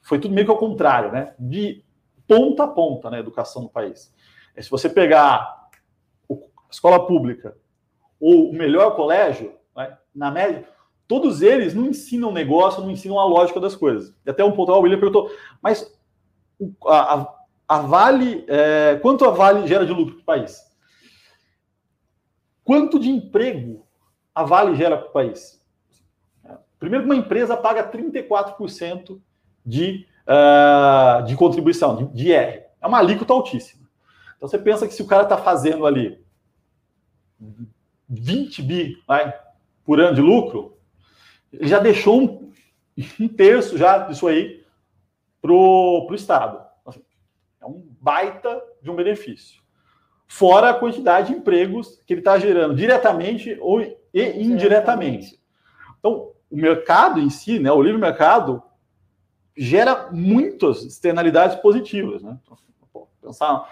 Foi 0.03 0.19
tudo 0.19 0.35
meio 0.35 0.45
que 0.45 0.51
ao 0.51 0.59
contrário, 0.59 1.11
né? 1.11 1.33
De 1.39 1.83
ponta 2.27 2.65
a 2.65 2.67
ponta 2.67 3.09
na 3.09 3.17
né, 3.17 3.23
educação 3.23 3.63
no 3.63 3.69
país. 3.69 4.13
É, 4.55 4.61
se 4.61 4.69
você 4.69 4.87
pegar 4.87 5.69
a 6.29 6.35
escola 6.69 7.07
pública 7.07 7.57
ou 8.19 8.51
o 8.51 8.53
melhor 8.53 8.95
colégio, 8.95 9.55
né, 9.75 9.97
na 10.13 10.29
média, 10.29 10.67
todos 11.07 11.41
eles 11.41 11.73
não 11.73 11.87
ensinam 11.87 12.31
negócio, 12.31 12.83
não 12.83 12.91
ensinam 12.91 13.19
a 13.19 13.25
lógica 13.25 13.59
das 13.59 13.75
coisas. 13.75 14.13
E 14.23 14.29
até 14.29 14.43
um 14.43 14.51
ponto, 14.51 14.71
o 14.71 14.79
William 14.81 14.99
perguntou, 14.99 15.31
mas 15.61 15.92
a, 16.85 17.35
a, 17.67 17.79
Vale, 17.79 18.45
é, 18.47 18.99
quanto 19.01 19.25
a 19.25 19.31
Vale 19.31 19.67
gera 19.67 19.85
de 19.85 19.91
lucro 19.91 20.15
para 20.15 20.21
o 20.21 20.25
país? 20.25 20.61
Quanto 22.63 22.99
de 22.99 23.09
emprego 23.09 23.85
a 24.33 24.43
Vale 24.43 24.75
gera 24.75 24.97
para 24.97 25.09
o 25.09 25.11
país? 25.11 25.61
Primeiro, 26.79 27.05
uma 27.05 27.15
empresa 27.15 27.55
paga 27.55 27.89
34% 27.89 29.19
de, 29.65 30.05
uh, 30.27 31.23
de 31.23 31.35
contribuição, 31.35 31.95
de, 31.95 32.05
de 32.07 32.31
R. 32.33 32.63
É 32.81 32.87
uma 32.87 32.99
alíquota 32.99 33.33
altíssima. 33.33 33.87
Então 34.35 34.49
você 34.49 34.57
pensa 34.57 34.87
que 34.87 34.93
se 34.93 35.01
o 35.01 35.07
cara 35.07 35.23
está 35.23 35.37
fazendo 35.37 35.85
ali 35.85 36.21
20 38.09 38.61
bi 38.61 38.97
vai, 39.07 39.33
por 39.85 39.99
ano 39.99 40.15
de 40.15 40.21
lucro, 40.21 40.77
ele 41.51 41.67
já 41.67 41.79
deixou 41.79 42.21
um, 42.21 42.51
um 43.19 43.27
terço 43.27 43.77
já 43.77 43.99
disso 43.99 44.27
aí 44.27 44.62
para 45.43 45.51
o 45.51 46.15
Estado. 46.15 46.65
Assim, 46.85 47.01
é 47.61 47.65
um 47.65 47.85
baita 47.99 48.63
de 48.81 48.89
um 48.89 48.95
benefício. 48.95 49.61
Fora 50.25 50.69
a 50.69 50.73
quantidade 50.73 51.27
de 51.27 51.37
empregos 51.37 52.01
que 52.07 52.13
ele 52.13 52.21
está 52.21 52.39
gerando 52.39 52.73
diretamente 52.73 53.57
ou 53.59 53.81
e 53.81 53.97
indiretamente. 54.41 55.37
Então, 55.99 56.31
o 56.49 56.55
mercado 56.55 57.19
em 57.19 57.29
si, 57.29 57.59
né, 57.59 57.71
o 57.71 57.81
livre 57.81 57.99
mercado, 57.99 58.63
gera 59.55 60.09
muitas 60.11 60.83
externalidades 60.83 61.57
positivas. 61.57 62.23
Né? 62.23 62.37
Então, 62.41 62.57
pensar 63.21 63.69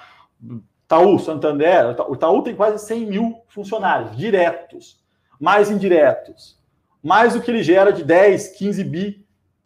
Itaú, 0.83 1.17
Santander, 1.19 1.95
o 2.09 2.15
Itaú 2.15 2.41
tem 2.41 2.55
quase 2.55 2.85
100 2.85 3.05
mil 3.05 3.41
funcionários 3.47 4.17
diretos, 4.17 5.01
mais 5.39 5.71
indiretos, 5.71 6.59
mais 7.01 7.33
o 7.33 7.41
que 7.41 7.49
ele 7.49 7.63
gera 7.63 7.93
de 7.93 8.03
10, 8.03 8.49
15 8.57 8.83
bi 8.83 9.20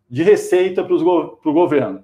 de 0.09 0.23
receita 0.23 0.83
para 0.83 0.93
o 0.93 1.53
governo. 1.53 2.03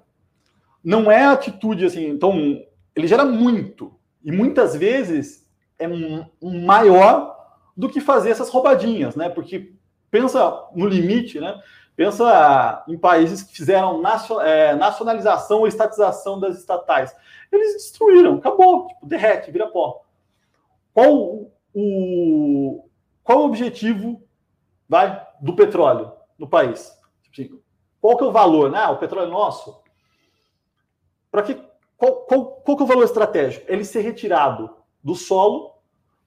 Não 0.82 1.10
é 1.10 1.24
atitude 1.24 1.84
assim, 1.84 2.08
então 2.08 2.60
ele 2.94 3.06
gera 3.06 3.24
muito 3.24 3.94
e 4.24 4.32
muitas 4.32 4.76
vezes 4.76 5.48
é 5.78 5.88
um 5.88 6.64
maior 6.64 7.36
do 7.76 7.88
que 7.88 8.00
fazer 8.00 8.30
essas 8.30 8.48
roubadinhas, 8.48 9.16
né? 9.16 9.28
Porque 9.28 9.72
pensa 10.10 10.68
no 10.74 10.86
limite, 10.86 11.40
né? 11.40 11.60
Pensa 11.96 12.84
em 12.88 12.96
países 12.96 13.42
que 13.42 13.56
fizeram 13.56 14.02
é, 14.42 14.74
nacionalização 14.74 15.60
ou 15.60 15.66
estatização 15.66 16.38
das 16.38 16.58
estatais. 16.58 17.14
Eles 17.50 17.74
destruíram, 17.74 18.36
acabou, 18.36 18.86
tipo, 18.88 19.06
derrete, 19.06 19.50
vira 19.50 19.66
pó. 19.68 20.02
Qual 20.94 21.50
o, 21.74 22.84
qual 23.22 23.40
o 23.40 23.44
objetivo 23.44 24.22
vai, 24.88 25.26
do 25.40 25.54
petróleo 25.54 26.12
no 26.38 26.48
país? 26.48 26.92
Tipo 27.30 27.54
assim, 27.54 27.61
qual 28.02 28.16
que 28.16 28.24
é 28.24 28.26
o 28.26 28.32
valor? 28.32 28.68
Né? 28.68 28.84
O 28.88 28.98
petróleo 28.98 29.28
é 29.28 29.30
nosso. 29.30 29.80
Para 31.30 31.44
que 31.44 31.54
qual, 31.96 32.26
qual, 32.26 32.46
qual 32.46 32.76
que 32.76 32.82
é 32.82 32.84
o 32.84 32.88
valor 32.88 33.04
estratégico? 33.04 33.64
Ele 33.68 33.84
ser 33.84 34.00
retirado 34.00 34.76
do 35.04 35.14
solo 35.14 35.78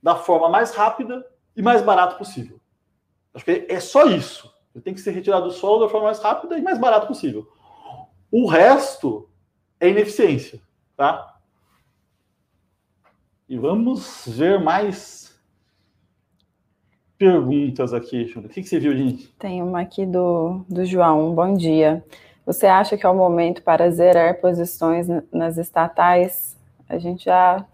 da 0.02 0.16
forma 0.16 0.48
mais 0.48 0.74
rápida 0.74 1.30
e 1.54 1.62
mais 1.62 1.82
barato 1.82 2.18
possível. 2.18 2.62
Acho 3.34 3.44
que 3.44 3.66
é 3.68 3.80
só 3.82 4.06
isso. 4.06 4.50
Ele 4.74 4.82
tem 4.82 4.94
que 4.94 5.02
ser 5.02 5.12
retirado 5.12 5.48
do 5.48 5.52
solo 5.52 5.84
da 5.84 5.90
forma 5.90 6.08
mais 6.08 6.20
rápida 6.20 6.58
e 6.58 6.62
mais 6.62 6.80
barato 6.80 7.08
possível. 7.08 7.46
O 8.32 8.48
resto 8.48 9.30
é 9.78 9.90
ineficiência. 9.90 10.62
Tá? 10.96 11.40
E 13.50 13.58
vamos 13.58 14.24
ver 14.26 14.62
mais 14.62 15.25
perguntas 17.18 17.94
aqui, 17.94 18.32
O 18.36 18.50
que, 18.50 18.62
que 18.62 18.68
você 18.68 18.80
viu, 18.80 18.96
gente? 18.96 19.28
Tem 19.40 19.62
uma 19.62 19.82
aqui 19.82 20.06
do, 20.06 20.66
do 20.70 20.86
João. 20.86 21.34
Bom 21.34 21.54
dia. 21.54 22.04
Você 22.46 22.68
acha 22.68 22.98
que 22.98 23.06
é 23.06 23.10
o 23.10 23.16
momento 23.16 23.64
para 23.64 23.90
zerar 23.90 24.40
posições 24.40 25.08
nas 25.32 25.58
estatais? 25.58 26.56
A 26.88 26.98
gente 26.98 27.26
já 27.26 27.66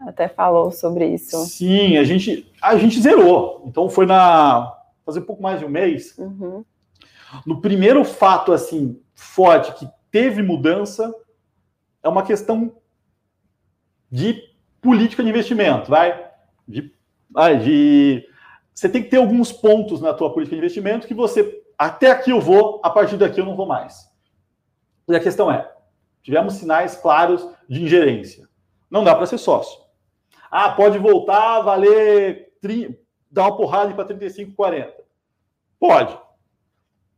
até 0.00 0.28
falou 0.28 0.70
sobre 0.70 1.06
isso. 1.06 1.36
Sim, 1.46 1.96
a 1.96 2.04
gente, 2.04 2.50
a 2.60 2.76
gente 2.76 3.00
zerou. 3.00 3.62
Então 3.66 3.88
foi 3.88 4.06
na 4.06 4.72
fazer 5.04 5.20
um 5.20 5.24
pouco 5.24 5.42
mais 5.42 5.60
de 5.60 5.64
um 5.64 5.68
mês. 5.68 6.16
Uhum. 6.18 6.64
No 7.44 7.60
primeiro 7.60 8.04
fato 8.04 8.52
assim 8.52 9.00
forte 9.14 9.72
que 9.74 9.88
teve 10.10 10.42
mudança 10.42 11.14
é 12.02 12.08
uma 12.08 12.24
questão 12.24 12.72
de 14.10 14.42
política 14.80 15.22
de 15.22 15.28
investimento, 15.28 15.90
vai? 15.90 16.30
De, 16.66 16.92
de 17.62 18.28
você 18.76 18.90
tem 18.90 19.02
que 19.02 19.08
ter 19.08 19.16
alguns 19.16 19.50
pontos 19.50 20.02
na 20.02 20.12
tua 20.12 20.30
política 20.30 20.54
de 20.54 20.60
investimento 20.60 21.06
que 21.06 21.14
você 21.14 21.64
até 21.78 22.10
aqui 22.10 22.30
eu 22.30 22.40
vou, 22.40 22.78
a 22.84 22.90
partir 22.90 23.16
daqui 23.16 23.40
eu 23.40 23.44
não 23.46 23.56
vou 23.56 23.64
mais. 23.64 24.06
E 25.08 25.16
a 25.16 25.20
questão 25.20 25.50
é, 25.50 25.72
tivemos 26.22 26.54
sinais 26.54 26.94
claros 26.94 27.48
de 27.66 27.82
ingerência. 27.82 28.46
Não 28.90 29.02
dá 29.02 29.14
para 29.14 29.24
ser 29.24 29.38
sócio. 29.38 29.80
Ah, 30.50 30.70
pode 30.72 30.98
voltar 30.98 31.62
valer 31.62 32.52
dar 33.30 33.44
uma 33.44 33.56
porrada 33.56 33.94
para 33.94 34.04
35, 34.04 34.54
40. 34.54 34.92
Pode. 35.80 36.18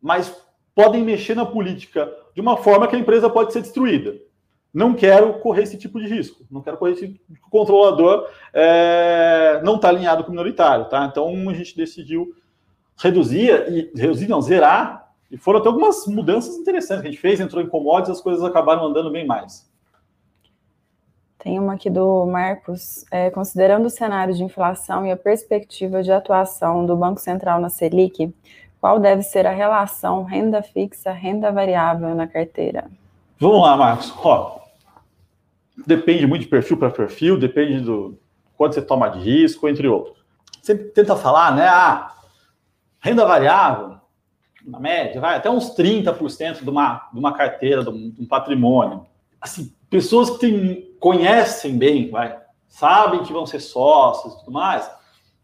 Mas 0.01 0.35
podem 0.75 1.03
mexer 1.03 1.35
na 1.35 1.45
política 1.45 2.13
de 2.35 2.41
uma 2.41 2.57
forma 2.57 2.87
que 2.87 2.95
a 2.95 2.99
empresa 2.99 3.29
pode 3.29 3.53
ser 3.53 3.63
destruída. 3.63 4.17
Não 4.73 4.95
quero 4.95 5.35
correr 5.41 5.63
esse 5.63 5.79
tipo 5.79 5.99
de 5.99 6.07
risco. 6.07 6.45
Não 6.51 6.61
quero 6.61 6.77
correr 6.77 6.93
esse 6.93 7.09
tipo 7.09 7.47
o 7.47 7.51
controlador 7.51 8.29
é, 8.53 9.61
não 9.65 9.77
está 9.77 9.89
alinhado 9.89 10.23
com 10.23 10.29
o 10.29 10.33
minoritário. 10.33 10.85
Tá? 10.87 11.07
Então 11.11 11.49
a 11.49 11.55
gente 11.55 11.77
decidiu 11.77 12.35
reduzir 12.97 13.51
e 13.71 13.93
reduzir, 13.99 14.29
não, 14.29 14.43
zerar. 14.43 15.09
E 15.31 15.37
foram 15.37 15.61
até 15.61 15.69
algumas 15.69 16.07
mudanças 16.07 16.57
interessantes 16.57 17.03
que 17.03 17.09
a 17.09 17.11
gente 17.11 17.21
fez, 17.21 17.41
entrou 17.41 17.63
em 17.63 17.69
commodities, 17.69 18.17
as 18.17 18.23
coisas 18.23 18.43
acabaram 18.43 18.87
andando 18.87 19.11
bem 19.11 19.27
mais. 19.27 19.69
Tem 21.39 21.59
uma 21.59 21.75
aqui 21.75 21.89
do 21.89 22.27
Marcos. 22.27 23.05
É, 23.11 23.31
considerando 23.31 23.87
o 23.87 23.91
cenário 23.91 24.35
de 24.35 24.43
inflação 24.43 25.07
e 25.07 25.11
a 25.11 25.17
perspectiva 25.17 26.03
de 26.03 26.11
atuação 26.11 26.85
do 26.85 26.97
Banco 26.97 27.21
Central 27.21 27.61
na 27.61 27.69
Selic, 27.69 28.35
qual 28.81 28.99
deve 28.99 29.23
ser 29.23 29.47
a 29.47 29.51
relação 29.51 30.25
renda 30.25 30.63
fixa, 30.63 31.13
renda 31.13 31.53
variável 31.53 32.15
na 32.15 32.27
carteira? 32.27 32.91
Vamos 33.41 33.63
lá, 33.63 33.77
Marcos. 33.77 34.13
Ó, 34.17 34.59
depende 35.87 36.27
muito 36.27 36.43
de 36.43 36.49
perfil 36.49 36.77
para 36.77 36.91
perfil, 36.91 37.39
depende 37.39 37.81
do 37.81 38.19
quanto 38.57 38.75
você 38.75 38.83
toma 38.83 39.09
de 39.09 39.21
risco, 39.21 39.69
entre 39.69 39.87
outros. 39.87 40.19
Sempre 40.61 40.87
tenta 40.87 41.15
falar, 41.15 41.55
né? 41.55 41.69
Ah, 41.69 42.15
renda 42.99 43.25
variável, 43.25 43.99
na 44.67 44.81
média, 44.81 45.21
vai 45.21 45.37
até 45.37 45.49
uns 45.49 45.75
30% 45.77 46.65
de 46.65 46.69
uma, 46.69 47.09
de 47.13 47.19
uma 47.19 47.33
carteira, 47.33 47.83
de 47.85 47.91
um, 47.91 48.11
de 48.11 48.21
um 48.21 48.27
patrimônio. 48.27 49.07
Assim, 49.41 49.73
pessoas 49.89 50.31
que 50.31 50.39
tem, 50.39 50.97
conhecem 50.99 51.79
bem, 51.79 52.11
vai, 52.11 52.39
sabem 52.67 53.23
que 53.23 53.33
vão 53.33 53.47
ser 53.47 53.61
sócios 53.61 54.35
e 54.35 54.39
tudo 54.41 54.51
mais, 54.51 54.91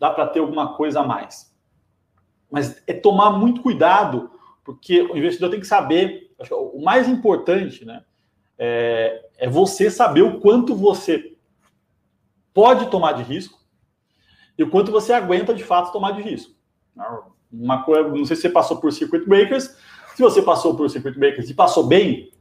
dá 0.01 0.11
para 0.11 0.27
ter 0.27 0.41
alguma 0.41 0.75
coisa 0.75 1.01
a 1.01 1.07
mais. 1.07 1.55
Mas 2.51 2.83
é 2.87 2.93
tomar 2.93 3.31
muito 3.31 3.63
cuidado, 3.63 4.31
porque 4.65 5.01
o 5.03 5.17
investidor 5.17 5.51
tem 5.51 5.61
que 5.61 5.67
saber, 5.67 6.24
o 6.51 6.83
mais 6.83 7.09
importante, 7.09 7.85
né, 7.85 8.05
é, 8.59 9.25
é 9.39 9.49
você 9.49 9.91
saber 9.91 10.23
o 10.23 10.41
quanto 10.41 10.75
você 10.75 11.37
pode 12.53 12.91
tomar 12.91 13.13
de 13.13 13.23
risco 13.23 13.59
e 14.57 14.63
o 14.63 14.71
quanto 14.71 14.93
você 14.93 15.13
aguenta 15.13 15.53
de 15.53 15.65
fato 15.65 15.93
tomar 15.93 16.13
de 16.13 16.23
risco. 16.23 16.55
Uma 17.53 17.83
coisa, 17.83 18.09
não 18.09 18.25
sei 18.25 18.37
se 18.37 18.43
você 18.43 18.51
passou 18.51 18.81
por 18.81 18.93
circuit 18.93 19.27
breakers, 19.27 19.77
se 20.15 20.23
você 20.23 20.41
passou 20.41 20.77
por 20.77 20.89
circuit 20.89 21.19
breakers 21.19 21.51
e 21.51 21.55
passou 21.55 21.87
bem, 21.87 22.33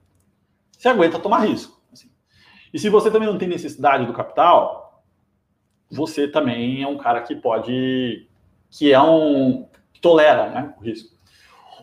você 0.71 0.87
aguenta 0.87 1.19
tomar 1.19 1.39
risco. 1.39 1.81
Assim. 1.91 2.09
E 2.71 2.77
se 2.77 2.89
você 2.89 3.09
também 3.09 3.27
não 3.27 3.37
tem 3.37 3.47
necessidade 3.47 4.05
do 4.05 4.13
capital, 4.13 5.03
você 5.89 6.27
também 6.27 6.83
é 6.83 6.87
um 6.87 6.97
cara 6.97 7.21
que 7.21 7.35
pode, 7.35 8.27
que 8.69 8.91
é 8.91 9.01
um 9.01 9.67
que 9.91 10.01
tolera, 10.01 10.49
né, 10.49 10.73
o 10.79 10.83
risco. 10.83 11.15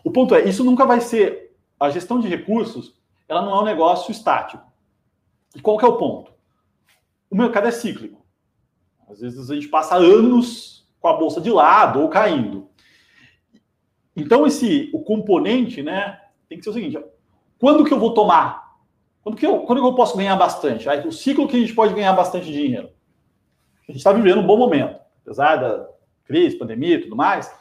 O 0.03 0.11
ponto 0.11 0.33
é, 0.33 0.47
isso 0.47 0.63
nunca 0.63 0.85
vai 0.85 1.01
ser 1.01 1.50
a 1.81 1.89
gestão 1.89 2.19
de 2.19 2.27
recursos, 2.27 2.93
ela 3.27 3.41
não 3.41 3.55
é 3.57 3.61
um 3.61 3.65
negócio 3.65 4.11
estático. 4.11 4.63
E 5.55 5.59
qual 5.59 5.77
que 5.77 5.83
é 5.83 5.87
o 5.87 5.97
ponto? 5.97 6.31
O 7.29 7.35
mercado 7.35 7.67
é 7.67 7.71
cíclico. 7.71 8.23
Às 9.09 9.19
vezes 9.19 9.49
a 9.49 9.55
gente 9.55 9.67
passa 9.67 9.95
anos 9.95 10.87
com 10.99 11.07
a 11.07 11.17
bolsa 11.17 11.41
de 11.41 11.49
lado 11.49 11.99
ou 11.99 12.07
caindo. 12.07 12.69
Então 14.15 14.45
esse 14.45 14.91
o 14.93 15.01
componente, 15.01 15.81
né, 15.81 16.21
tem 16.47 16.59
que 16.59 16.63
ser 16.63 16.69
o 16.69 16.73
seguinte: 16.73 17.03
quando 17.59 17.83
que 17.83 17.93
eu 17.93 17.99
vou 17.99 18.13
tomar? 18.13 18.77
Quando 19.23 19.35
que 19.35 19.45
eu, 19.45 19.61
quando 19.61 19.81
que 19.81 19.87
eu 19.87 19.95
posso 19.95 20.15
ganhar 20.15 20.35
bastante? 20.35 20.87
Aí, 20.87 21.07
o 21.07 21.11
ciclo 21.11 21.47
que 21.47 21.57
a 21.57 21.59
gente 21.59 21.73
pode 21.73 21.93
ganhar 21.93 22.13
bastante 22.13 22.51
dinheiro. 22.51 22.89
A 23.87 23.91
gente 23.91 23.97
está 23.97 24.13
vivendo 24.13 24.39
um 24.39 24.45
bom 24.45 24.57
momento, 24.57 24.99
apesar 25.23 25.57
da 25.57 25.87
crise, 26.25 26.57
pandemia 26.57 26.95
e 26.95 27.01
tudo 27.01 27.15
mais. 27.15 27.53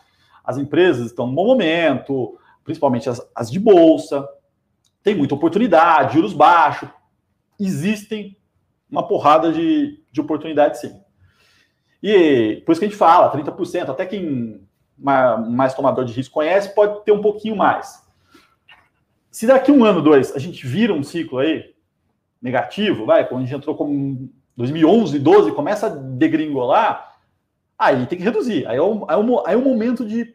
As 0.44 0.58
empresas 0.58 1.06
estão 1.06 1.26
num 1.26 1.34
bom 1.34 1.46
momento, 1.46 2.38
principalmente 2.64 3.08
as, 3.08 3.20
as 3.34 3.50
de 3.50 3.58
bolsa. 3.58 4.28
Tem 5.02 5.14
muita 5.14 5.34
oportunidade, 5.34 6.14
juros 6.14 6.32
baixos. 6.32 6.88
Existem 7.58 8.36
uma 8.90 9.06
porrada 9.06 9.52
de, 9.52 10.02
de 10.10 10.20
oportunidades, 10.20 10.80
sim. 10.80 11.00
E 12.02 12.62
por 12.64 12.72
isso 12.72 12.80
que 12.80 12.86
a 12.86 12.88
gente 12.88 12.98
fala, 12.98 13.32
30%, 13.32 13.90
até 13.90 14.06
quem 14.06 14.66
mais 14.98 15.74
tomador 15.74 16.04
de 16.04 16.12
risco 16.12 16.34
conhece, 16.34 16.74
pode 16.74 17.04
ter 17.04 17.12
um 17.12 17.22
pouquinho 17.22 17.56
mais. 17.56 18.06
Se 19.30 19.46
daqui 19.46 19.70
um 19.72 19.84
ano, 19.84 20.02
dois, 20.02 20.34
a 20.34 20.38
gente 20.38 20.66
vira 20.66 20.92
um 20.92 21.02
ciclo 21.02 21.38
aí 21.38 21.74
negativo, 22.40 23.06
vai, 23.06 23.26
quando 23.26 23.42
a 23.42 23.46
gente 23.46 23.56
entrou 23.56 23.76
como 23.76 24.30
2011, 24.56 25.18
12, 25.18 25.52
começa 25.52 25.86
a 25.86 25.90
degringolar, 25.90 27.16
aí 27.78 28.06
tem 28.06 28.18
que 28.18 28.24
reduzir. 28.24 28.66
Aí 28.66 28.76
é 28.76 28.82
o, 28.82 29.06
é 29.08 29.16
o, 29.16 29.46
aí 29.46 29.54
é 29.54 29.56
o 29.56 29.64
momento 29.64 30.04
de 30.04 30.34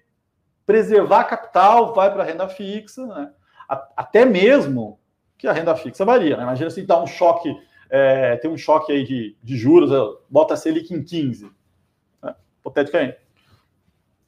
preservar 0.66 1.26
capital, 1.26 1.94
vai 1.94 2.12
para 2.12 2.24
a 2.24 2.26
renda 2.26 2.48
fixa, 2.50 3.06
né? 3.06 3.32
até 3.96 4.26
mesmo 4.26 5.00
que 5.38 5.48
a 5.48 5.54
renda 5.54 5.76
fixa 5.76 6.06
varia. 6.06 6.38
Né? 6.38 6.44
Imagina 6.44 6.70
se 6.70 6.82
dá 6.82 7.02
um 7.02 7.08
choque, 7.08 7.56
é, 7.90 8.36
tem 8.38 8.50
um 8.50 8.58
choque 8.58 8.92
aí 8.92 9.04
de, 9.04 9.38
de 9.42 9.58
juros, 9.58 9.92
bota 10.30 10.54
a 10.54 10.58
Selic 10.58 10.94
em 10.94 11.04
15, 11.04 11.52
né? 12.24 12.36
hipoteticamente. 12.60 13.18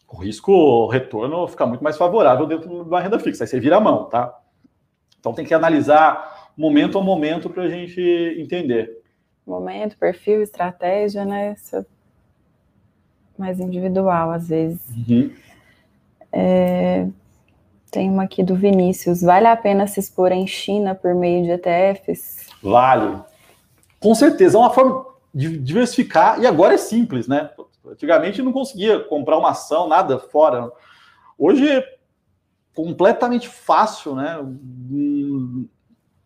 O 0.08 0.18
risco, 0.18 0.52
o 0.52 0.88
retorno 0.88 1.48
fica 1.48 1.66
muito 1.66 1.84
mais 1.84 1.98
favorável 1.98 2.46
dentro 2.46 2.70
de 2.70 2.76
uma 2.76 3.02
renda 3.02 3.20
fixa. 3.20 3.44
Aí 3.44 3.48
você 3.48 3.60
vira 3.60 3.76
a 3.78 3.82
mão, 3.82 4.06
tá? 4.06 4.40
Então 5.20 5.34
tem 5.34 5.46
que 5.46 5.54
analisar 5.54 6.52
momento 6.56 6.98
a 6.98 7.04
momento 7.04 7.50
para 7.50 7.64
a 7.64 7.70
gente 7.70 8.02
entender. 8.40 9.02
Momento, 9.46 9.98
perfil, 9.98 10.42
estratégia, 10.42 11.26
né? 11.26 11.54
Isso 11.54 11.76
é 11.76 11.86
mais 13.38 13.60
individual, 13.60 14.32
às 14.32 14.48
vezes. 14.48 14.82
Uhum. 14.90 15.32
É, 16.40 17.08
tem 17.90 18.12
uma 18.12 18.24
aqui 18.24 18.44
do 18.44 18.54
Vinícius. 18.54 19.24
Vale 19.24 19.48
a 19.48 19.58
pena 19.58 19.88
se 19.88 20.00
expor 20.00 20.32
em 20.32 20.46
China 20.46 20.94
por 20.94 21.16
meio 21.16 21.44
de 21.44 21.52
ETFs? 21.52 22.46
Vale. 22.62 23.20
Com 24.00 24.14
certeza. 24.14 24.56
É 24.56 24.60
uma 24.60 24.70
forma 24.70 25.04
de 25.34 25.58
diversificar. 25.58 26.40
E 26.40 26.46
agora 26.46 26.76
é 26.76 26.78
simples, 26.78 27.28
né? 27.28 27.50
Antigamente 27.90 28.44
não 28.44 28.52
conseguia 28.52 29.00
comprar 29.00 29.40
uma 29.40 29.50
ação, 29.50 29.88
nada 29.88 30.20
fora. 30.20 30.72
Hoje 31.40 31.68
é 31.68 31.84
completamente 32.76 33.48
fácil, 33.48 34.14
né? 34.14 34.38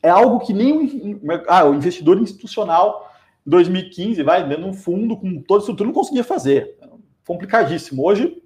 É 0.04 0.10
algo 0.10 0.39
que 0.39 0.52
nem 0.52 1.21
ah, 1.47 1.63
o 1.63 1.74
investidor 1.74 2.19
institucional 2.19 3.10
em 3.47 3.50
2015, 3.50 4.21
vai 4.24 4.45
dentro 4.45 4.63
de 4.63 4.69
um 4.69 4.74
fundo 4.74 5.15
com 5.15 5.41
toda 5.41 5.62
estrutura, 5.62 5.88
não 5.88 5.93
conseguia 5.93 6.24
fazer. 6.24 6.78
Complicadíssimo. 7.26 8.04
Hoje, 8.04 8.41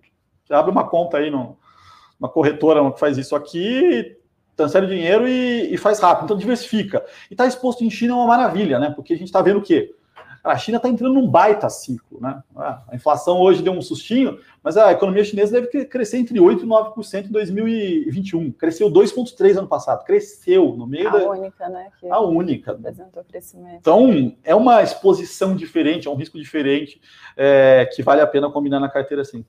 você 0.45 0.53
abre 0.53 0.71
uma 0.71 0.87
conta 0.87 1.17
aí 1.17 1.29
numa 1.29 2.29
corretora 2.29 2.91
que 2.91 2.99
faz 2.99 3.17
isso 3.17 3.35
aqui, 3.35 4.17
transfere 4.55 4.87
dinheiro 4.87 5.27
e, 5.27 5.73
e 5.73 5.77
faz 5.77 5.99
rápido. 5.99 6.25
Então 6.25 6.37
diversifica. 6.37 7.03
E 7.29 7.33
estar 7.33 7.43
tá 7.43 7.47
exposto 7.47 7.83
em 7.83 7.89
China 7.89 8.13
é 8.13 8.15
uma 8.15 8.27
maravilha, 8.27 8.79
né? 8.79 8.91
Porque 8.95 9.13
a 9.13 9.17
gente 9.17 9.27
está 9.27 9.41
vendo 9.41 9.59
o 9.59 9.63
quê? 9.63 9.93
a 10.45 10.57
China 10.57 10.77
está 10.77 10.87
entrando 10.87 11.15
num 11.15 11.27
baita 11.27 11.67
ciclo, 11.69 12.21
né? 12.21 12.41
Ah, 12.55 12.83
a 12.87 12.95
inflação 12.95 13.39
hoje 13.39 13.63
deu 13.63 13.73
um 13.73 13.81
sustinho, 13.81 14.39
mas 14.61 14.77
a 14.77 14.91
economia 14.91 15.23
chinesa 15.23 15.59
deve 15.59 15.85
crescer 15.85 16.17
entre 16.17 16.39
8% 16.39 16.61
e 16.61 16.65
9% 16.65 17.25
em 17.25 17.31
2021. 17.31 18.51
Cresceu 18.51 18.89
2,3% 18.91 19.57
ano 19.57 19.67
passado. 19.67 20.05
Cresceu 20.05 20.75
no 20.75 20.85
meio 20.85 21.09
a 21.09 21.11
da. 21.11 21.19
A 21.19 21.29
única, 21.31 21.69
né? 21.69 21.89
Que 21.99 22.07
a 22.07 22.19
única. 22.19 22.71
Apresentou 22.73 23.23
crescimento. 23.23 23.77
Então, 23.79 24.35
é 24.43 24.53
uma 24.53 24.83
exposição 24.83 25.55
diferente, 25.55 26.07
é 26.07 26.11
um 26.11 26.15
risco 26.15 26.37
diferente 26.37 27.01
é, 27.35 27.89
que 27.91 28.03
vale 28.03 28.21
a 28.21 28.27
pena 28.27 28.49
combinar 28.51 28.79
na 28.79 28.89
carteira 28.89 29.25
sim. 29.25 29.43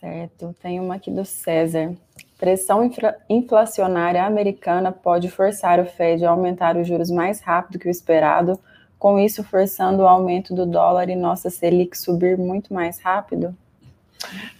Certo. 0.00 0.54
Tem 0.62 0.80
uma 0.80 0.94
aqui 0.94 1.10
do 1.10 1.24
César. 1.24 1.94
Pressão 2.38 2.90
inflacionária 3.28 4.24
americana 4.24 4.90
pode 4.90 5.30
forçar 5.30 5.78
o 5.78 5.84
Fed 5.84 6.24
a 6.24 6.30
aumentar 6.30 6.76
os 6.76 6.88
juros 6.88 7.10
mais 7.10 7.40
rápido 7.40 7.78
que 7.78 7.86
o 7.86 7.90
esperado, 7.90 8.58
com 8.98 9.18
isso 9.18 9.44
forçando 9.44 10.02
o 10.02 10.06
aumento 10.06 10.54
do 10.54 10.64
dólar 10.64 11.10
e 11.10 11.16
nossa 11.16 11.50
Selic 11.50 11.98
subir 11.98 12.38
muito 12.38 12.72
mais 12.72 12.98
rápido? 12.98 13.54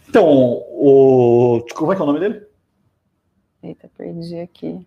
Então, 0.06 0.28
o... 0.28 1.64
como 1.74 1.92
é 1.92 1.96
que 1.96 2.02
é 2.02 2.04
o 2.04 2.06
nome 2.06 2.20
dele? 2.20 2.42
Eita, 3.62 3.90
perdi 3.96 4.40
aqui. 4.40 4.86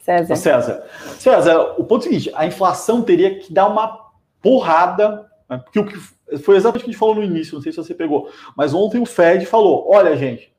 César. 0.00 0.36
César. 0.36 0.82
César, 1.18 1.74
o 1.78 1.84
ponto 1.84 2.04
é 2.04 2.08
o 2.08 2.10
seguinte: 2.10 2.32
a 2.34 2.46
inflação 2.46 3.02
teria 3.02 3.38
que 3.38 3.52
dar 3.52 3.68
uma 3.68 4.10
porrada? 4.42 5.29
Porque 5.58 5.78
o 5.78 5.86
que 5.86 5.98
foi 6.38 6.56
exatamente 6.56 6.82
o 6.82 6.84
que 6.84 6.90
a 6.90 6.92
gente 6.92 6.98
falou 6.98 7.14
no 7.16 7.24
início, 7.24 7.54
não 7.54 7.62
sei 7.62 7.72
se 7.72 7.78
você 7.78 7.94
pegou, 7.94 8.30
mas 8.56 8.72
ontem 8.72 9.00
o 9.00 9.06
Fed 9.06 9.44
falou: 9.46 9.90
olha, 9.90 10.16
gente, 10.16 10.54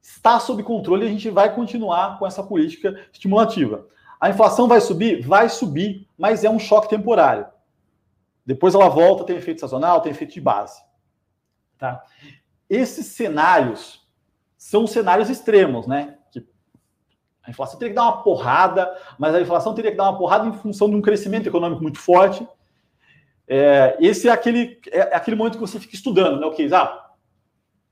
está 0.00 0.40
sob 0.40 0.62
controle 0.62 1.04
e 1.04 1.08
a 1.08 1.12
gente 1.12 1.30
vai 1.30 1.54
continuar 1.54 2.18
com 2.18 2.26
essa 2.26 2.42
política 2.42 2.98
estimulativa. 3.12 3.86
A 4.20 4.30
inflação 4.30 4.66
vai 4.66 4.80
subir? 4.80 5.24
Vai 5.24 5.48
subir, 5.48 6.08
mas 6.18 6.42
é 6.42 6.50
um 6.50 6.58
choque 6.58 6.88
temporário. 6.88 7.46
Depois 8.44 8.74
ela 8.74 8.88
volta, 8.88 9.24
tem 9.24 9.36
efeito 9.36 9.60
sazonal, 9.60 10.00
tem 10.00 10.10
efeito 10.10 10.34
de 10.34 10.40
base. 10.40 10.82
Tá? 11.76 12.02
Esses 12.68 13.06
cenários 13.06 14.06
são 14.56 14.86
cenários 14.86 15.30
extremos, 15.30 15.86
né? 15.86 16.18
Que 16.32 16.44
a 17.44 17.50
inflação 17.50 17.78
teria 17.78 17.92
que 17.92 17.96
dar 17.96 18.04
uma 18.04 18.22
porrada, 18.22 18.92
mas 19.18 19.34
a 19.34 19.40
inflação 19.40 19.74
teria 19.74 19.92
que 19.92 19.96
dar 19.96 20.10
uma 20.10 20.18
porrada 20.18 20.48
em 20.48 20.52
função 20.52 20.90
de 20.90 20.96
um 20.96 21.02
crescimento 21.02 21.46
econômico 21.46 21.82
muito 21.82 21.98
forte. 21.98 22.46
É, 23.48 23.96
esse 24.00 24.28
é 24.28 24.30
aquele, 24.30 24.78
é, 24.90 24.98
é 24.98 25.16
aquele 25.16 25.36
momento 25.36 25.54
que 25.54 25.60
você 25.60 25.80
fica 25.80 25.94
estudando, 25.94 26.40
né? 26.40 26.46
O 26.46 26.52
que? 26.52 26.72
Ah, 26.74 27.06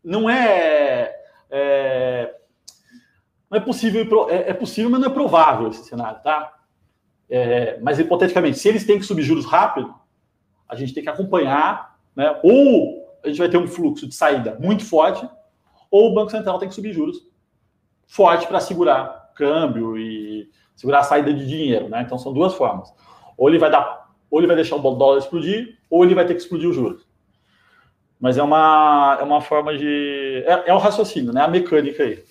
não 0.04 0.28
é 0.28 1.16
é, 1.50 2.34
não 3.50 3.58
é 3.58 3.60
possível, 3.60 4.28
é, 4.28 4.50
é, 4.50 4.54
possível, 4.54 4.90
mas 4.90 5.00
não 5.00 5.08
é 5.08 5.12
provável 5.12 5.68
esse 5.68 5.84
cenário, 5.84 6.20
tá? 6.22 6.52
É, 7.28 7.78
mas 7.80 7.98
hipoteticamente, 7.98 8.58
se 8.58 8.68
eles 8.68 8.84
têm 8.84 8.98
que 8.98 9.04
subir 9.04 9.22
juros 9.22 9.46
rápido, 9.46 9.94
a 10.68 10.74
gente 10.74 10.92
tem 10.92 11.02
que 11.02 11.08
acompanhar, 11.08 11.98
né? 12.14 12.38
Ou 12.42 13.06
a 13.24 13.28
gente 13.28 13.38
vai 13.38 13.48
ter 13.48 13.56
um 13.56 13.66
fluxo 13.66 14.06
de 14.06 14.14
saída 14.14 14.56
muito 14.60 14.84
forte, 14.84 15.28
ou 15.90 16.10
o 16.10 16.14
Banco 16.14 16.30
Central 16.30 16.58
tem 16.58 16.68
que 16.68 16.74
subir 16.74 16.92
juros 16.92 17.26
forte 18.06 18.46
para 18.46 18.60
segurar 18.60 19.32
câmbio 19.34 19.98
e 19.98 20.48
segurar 20.74 21.00
a 21.00 21.04
saída 21.04 21.32
de 21.32 21.46
dinheiro, 21.46 21.88
né? 21.88 22.02
Então 22.02 22.18
são 22.18 22.32
duas 22.32 22.54
formas. 22.54 22.92
Ou 23.36 23.48
ele 23.48 23.58
vai 23.58 23.70
dar, 23.70 24.05
ou 24.30 24.40
ele 24.40 24.46
vai 24.46 24.56
deixar 24.56 24.76
o 24.76 24.94
dólar 24.94 25.18
explodir, 25.18 25.78
ou 25.88 26.04
ele 26.04 26.14
vai 26.14 26.26
ter 26.26 26.34
que 26.34 26.40
explodir 26.40 26.68
os 26.68 26.74
juros. 26.74 27.06
Mas 28.18 28.38
é 28.38 28.42
uma, 28.42 29.18
é 29.20 29.22
uma 29.22 29.40
forma 29.40 29.76
de. 29.76 30.42
É, 30.46 30.70
é 30.70 30.74
um 30.74 30.78
raciocínio, 30.78 31.32
né? 31.32 31.42
A 31.42 31.48
mecânica 31.48 32.02
aí. 32.02 32.24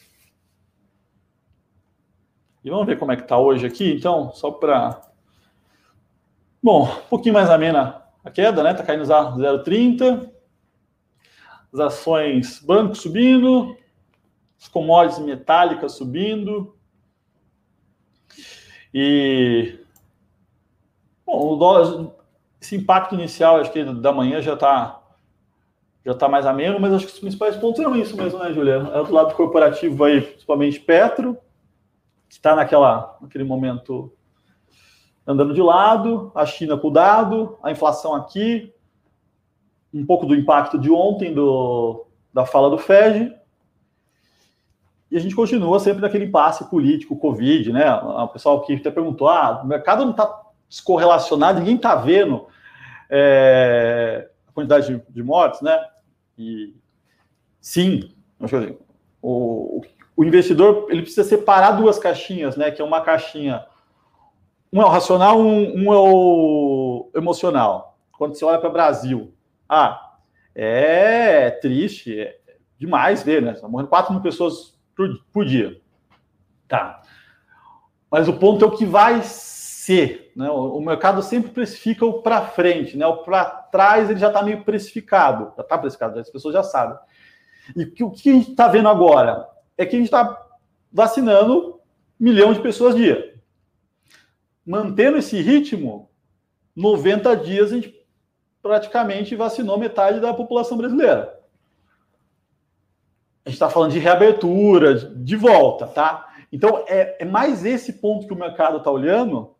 E 2.63 2.69
vamos 2.69 2.88
ver 2.88 2.97
como 2.97 3.12
é 3.12 3.15
que 3.15 3.27
tá 3.27 3.38
hoje 3.38 3.65
aqui, 3.65 3.93
então, 3.93 4.31
só 4.34 4.49
para. 4.49 5.01
Bom, 6.62 6.86
um 6.86 7.10
pouquinho 7.10 7.36
mais 7.36 7.49
amena 7.49 8.03
a 8.23 8.31
queda, 8.31 8.63
né? 8.63 8.73
Tá 8.73 8.84
caindo 8.84 9.03
0,30. 9.03 10.31
As 11.71 11.79
ações 11.79 12.60
banco 12.60 12.95
subindo, 12.95 13.77
as 14.60 14.67
commodities 14.67 15.23
metálicas 15.23 15.91
subindo. 15.91 16.75
E. 18.91 19.85
Bom, 21.26 21.54
o 21.54 21.56
dólar 21.56 22.12
esse 22.62 22.76
impacto 22.76 23.16
inicial, 23.16 23.58
acho 23.58 23.72
que 23.72 23.84
da 23.84 24.12
manhã 24.12 24.42
já 24.42 24.54
está 24.54 25.02
já 26.06 26.14
tá 26.14 26.30
mais 26.30 26.46
ameno, 26.46 26.80
mas 26.80 26.94
acho 26.94 27.08
que 27.08 27.14
os 27.14 27.20
principais 27.20 27.56
pontos 27.56 27.80
eram 27.80 27.96
isso 27.96 28.16
mesmo, 28.16 28.38
né, 28.38 28.54
Juliana? 28.54 28.92
É 28.96 29.04
do 29.04 29.12
lado 29.12 29.34
corporativo 29.34 30.04
aí, 30.04 30.22
principalmente 30.22 30.80
Petro, 30.80 31.36
que 32.30 32.36
está 32.36 32.56
naquela, 32.56 33.18
naquele 33.20 33.44
momento 33.44 34.14
andando 35.26 35.52
de 35.52 35.62
lado, 35.64 36.32
a 36.36 36.46
China 36.46 36.78
com 36.78 36.90
o 36.90 36.92
dado, 36.92 37.58
a 37.64 37.72
inflação 37.72 38.14
aqui, 38.14 38.72
um 39.92 40.06
pouco 40.06 40.28
do 40.28 40.36
impacto 40.36 40.78
de 40.78 40.92
ontem 40.92 41.34
do, 41.34 42.06
da 42.32 42.46
fala 42.46 42.70
do 42.70 42.78
Fed, 42.78 43.34
e 45.10 45.18
a 45.18 45.20
gente 45.20 45.36
continua 45.36 45.80
sempre 45.80 46.02
naquele 46.02 46.26
impasse 46.26 46.70
político, 46.70 47.18
Covid, 47.18 47.72
né? 47.72 47.92
O 47.96 48.28
pessoal 48.28 48.62
que 48.62 48.74
até 48.74 48.92
perguntou: 48.92 49.30
ah, 49.30 49.62
o 49.64 49.68
mercado 49.68 50.04
não 50.04 50.12
está 50.12 50.44
descorrelacionado, 50.69 51.60
ninguém 51.60 51.75
está 51.75 51.95
vendo 51.95 52.47
é, 53.10 54.30
a 54.47 54.51
quantidade 54.51 54.88
de, 54.88 55.04
de, 55.10 55.23
mortes, 55.23 55.62
né? 55.62 55.80
E 56.38 56.75
sim, 57.62 58.13
o, 59.21 59.82
o 60.15 60.23
investidor 60.23 60.88
ele 60.89 61.01
precisa 61.01 61.23
separar 61.23 61.71
duas 61.71 61.99
caixinhas, 61.99 62.56
né? 62.58 62.71
Que 62.71 62.82
é 62.82 62.86
uma 62.86 63.01
caixinha, 63.01 63.65
um 64.71 64.82
é 64.82 64.86
o 64.86 64.89
racional, 64.89 65.39
um, 65.39 65.84
um 65.84 65.93
é 65.93 65.97
o 65.97 67.10
emocional. 67.15 67.97
Quando 68.12 68.36
você 68.36 68.45
olha 68.45 68.60
para 68.60 68.69
o 68.69 68.73
Brasil, 68.73 69.34
ah, 69.69 70.17
é 70.54 71.49
triste, 71.49 72.19
é 72.19 72.38
demais 72.78 73.23
ver, 73.23 73.41
né? 73.41 73.54
Estão 73.54 73.69
morrendo 73.69 73.89
4 73.89 74.13
mil 74.13 74.21
pessoas 74.21 74.78
por, 74.95 75.10
por 75.32 75.45
dia. 75.45 75.80
Tá. 76.67 77.01
Mas 78.10 78.28
o 78.28 78.34
ponto 78.34 78.63
é 78.63 78.67
o 78.67 78.71
que 78.71 78.86
vai 78.86 79.21
Né? 80.36 80.50
O, 80.50 80.80
mercado 80.80 81.21
sempre 81.21 81.52
precifica 81.52 82.06
o 82.06 82.21
para 82.21 82.41
frente, 82.41 82.98
né? 82.98 83.06
O 83.06 83.17
para 83.17 83.45
trás 83.45 84.10
ele 84.10 84.19
já 84.19 84.28
está 84.28 84.41
meio 84.41 84.63
precificado. 84.63 85.54
Já 85.56 85.63
está 85.63 85.78
precificado, 85.78 86.19
as 86.19 86.30
pessoas 86.30 86.54
já 86.54 86.63
sabem. 86.63 86.98
E 87.76 88.04
o 88.04 88.12
que 88.12 88.30
a 88.30 88.34
gente 88.34 88.52
está 88.52 88.67
vendo 88.67 88.89
agora 88.89 89.48
é 89.78 89.86
que 89.86 89.95
a 89.95 90.00
gente 90.00 90.08
está 90.08 90.45
vacinando 90.91 91.76
um 92.19 92.24
milhão 92.24 92.54
de 92.54 92.62
pessoas 92.62 92.95
dia. 92.95 93.36
Mantendo 94.65 95.17
esse 95.17 95.41
ritmo, 95.41 96.10
90 96.76 97.36
dias 97.38 97.71
a 97.71 97.76
gente 97.76 97.95
praticamente 98.62 99.36
vacinou 99.36 99.78
metade 99.78 100.19
da 100.19 100.34
população 100.34 100.78
brasileira 100.78 101.36
a 103.45 103.50
gente 103.50 103.58
está 103.58 103.69
falando 103.69 103.91
de 103.91 104.00
reabertura, 104.00 104.95
de 104.95 105.36
volta, 105.36 105.86
tá? 105.86 106.34
Então, 106.52 106.84
é, 106.88 107.17
é 107.19 107.26
mais 107.26 107.63
esse 107.63 107.93
ponto 107.93 108.26
que 108.26 108.34
o 108.34 108.38
mercado 108.38 108.78
está 108.78 108.89
olhando 108.89 109.55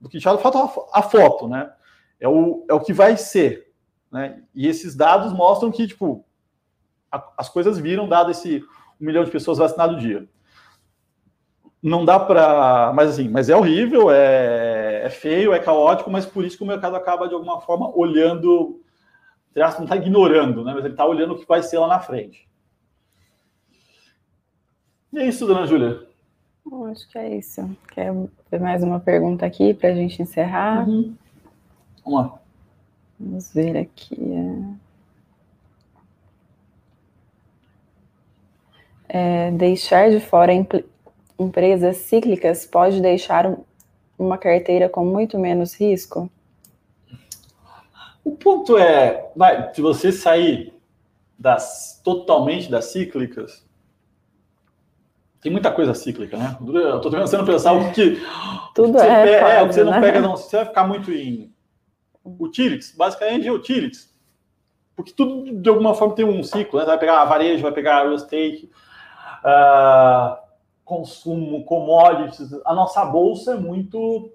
do 0.00 0.08
que 0.08 0.18
já 0.18 0.36
falta 0.38 0.58
a 0.92 1.02
foto, 1.02 1.48
né? 1.48 1.72
É 2.20 2.28
o, 2.28 2.64
é 2.68 2.74
o 2.74 2.80
que 2.80 2.92
vai 2.92 3.16
ser, 3.16 3.72
né? 4.10 4.42
E 4.54 4.66
esses 4.66 4.94
dados 4.94 5.32
mostram 5.32 5.70
que, 5.70 5.86
tipo, 5.86 6.24
a, 7.10 7.32
as 7.36 7.48
coisas 7.48 7.78
viram, 7.78 8.08
dado 8.08 8.30
esse 8.30 8.64
um 9.00 9.06
milhão 9.06 9.24
de 9.24 9.30
pessoas 9.30 9.58
vacinadas 9.58 9.96
no 9.96 10.00
dia. 10.00 10.28
Não 11.80 12.04
dá 12.04 12.18
para. 12.18 12.92
Mas 12.92 13.10
assim, 13.10 13.28
mas 13.28 13.48
é 13.48 13.56
horrível, 13.56 14.10
é, 14.10 15.02
é 15.04 15.10
feio, 15.10 15.52
é 15.52 15.60
caótico, 15.60 16.10
mas 16.10 16.26
por 16.26 16.44
isso 16.44 16.56
que 16.56 16.64
o 16.64 16.66
mercado 16.66 16.96
acaba, 16.96 17.28
de 17.28 17.34
alguma 17.34 17.60
forma, 17.60 17.90
olhando. 17.96 18.82
Não 19.54 19.84
está 19.84 19.96
ignorando, 19.96 20.64
né? 20.64 20.72
Mas 20.72 20.84
ele 20.84 20.94
está 20.94 21.04
olhando 21.04 21.34
o 21.34 21.38
que 21.38 21.46
vai 21.46 21.62
ser 21.62 21.78
lá 21.78 21.88
na 21.88 22.00
frente. 22.00 22.48
E 25.12 25.18
é 25.18 25.26
isso, 25.26 25.46
dona 25.46 25.66
Júlia. 25.66 26.07
Bom, 26.70 26.84
acho 26.84 27.08
que 27.08 27.16
é 27.16 27.36
isso. 27.36 27.62
Quer 27.94 28.12
ver 28.50 28.60
mais 28.60 28.82
uma 28.82 29.00
pergunta 29.00 29.46
aqui 29.46 29.72
para 29.72 29.88
a 29.88 29.94
gente 29.94 30.20
encerrar? 30.20 30.86
Uhum. 30.86 31.14
Vamos 32.04 32.20
lá. 32.20 32.38
Vamos 33.18 33.54
ver 33.54 33.78
aqui. 33.78 34.18
É, 39.08 39.50
deixar 39.52 40.10
de 40.10 40.20
fora 40.20 40.52
empresas 41.38 41.96
cíclicas 41.96 42.66
pode 42.66 43.00
deixar 43.00 43.56
uma 44.18 44.36
carteira 44.36 44.90
com 44.90 45.06
muito 45.06 45.38
menos 45.38 45.74
risco? 45.74 46.30
O 48.22 48.32
ponto 48.32 48.76
é, 48.76 49.30
vai, 49.34 49.72
se 49.72 49.80
você 49.80 50.12
sair 50.12 50.74
das 51.38 51.98
totalmente 52.04 52.70
das 52.70 52.86
cíclicas, 52.86 53.64
tem 55.40 55.52
muita 55.52 55.70
coisa 55.70 55.94
cíclica, 55.94 56.36
né? 56.36 56.56
Eu 56.60 56.96
estou 56.96 57.10
tentando 57.10 57.46
pensar 57.46 57.72
o 57.72 57.92
que. 57.92 58.20
Tudo 58.74 58.98
é. 58.98 59.24
Pega, 59.24 59.48
é, 59.48 59.66
você 59.66 59.84
não 59.84 59.92
né? 59.92 60.00
pega, 60.00 60.20
não. 60.20 60.36
Você 60.36 60.56
vai 60.56 60.66
ficar 60.66 60.86
muito 60.86 61.12
em 61.12 61.52
utilities, 62.24 62.94
basicamente 62.96 63.46
é 63.46 63.52
utilities. 63.52 64.14
Porque 64.94 65.12
tudo, 65.12 65.60
de 65.60 65.68
alguma 65.68 65.94
forma, 65.94 66.14
tem 66.14 66.24
um 66.24 66.42
ciclo, 66.42 66.78
né? 66.78 66.84
Você 66.84 66.90
vai 66.90 66.98
pegar 66.98 67.24
varejo, 67.24 67.62
vai 67.62 67.72
pegar 67.72 68.02
real 68.02 68.14
estate, 68.14 68.68
uh, 69.44 70.36
consumo, 70.84 71.64
commodities. 71.64 72.52
A 72.64 72.74
nossa 72.74 73.04
bolsa 73.04 73.52
é 73.52 73.56
muito. 73.56 74.32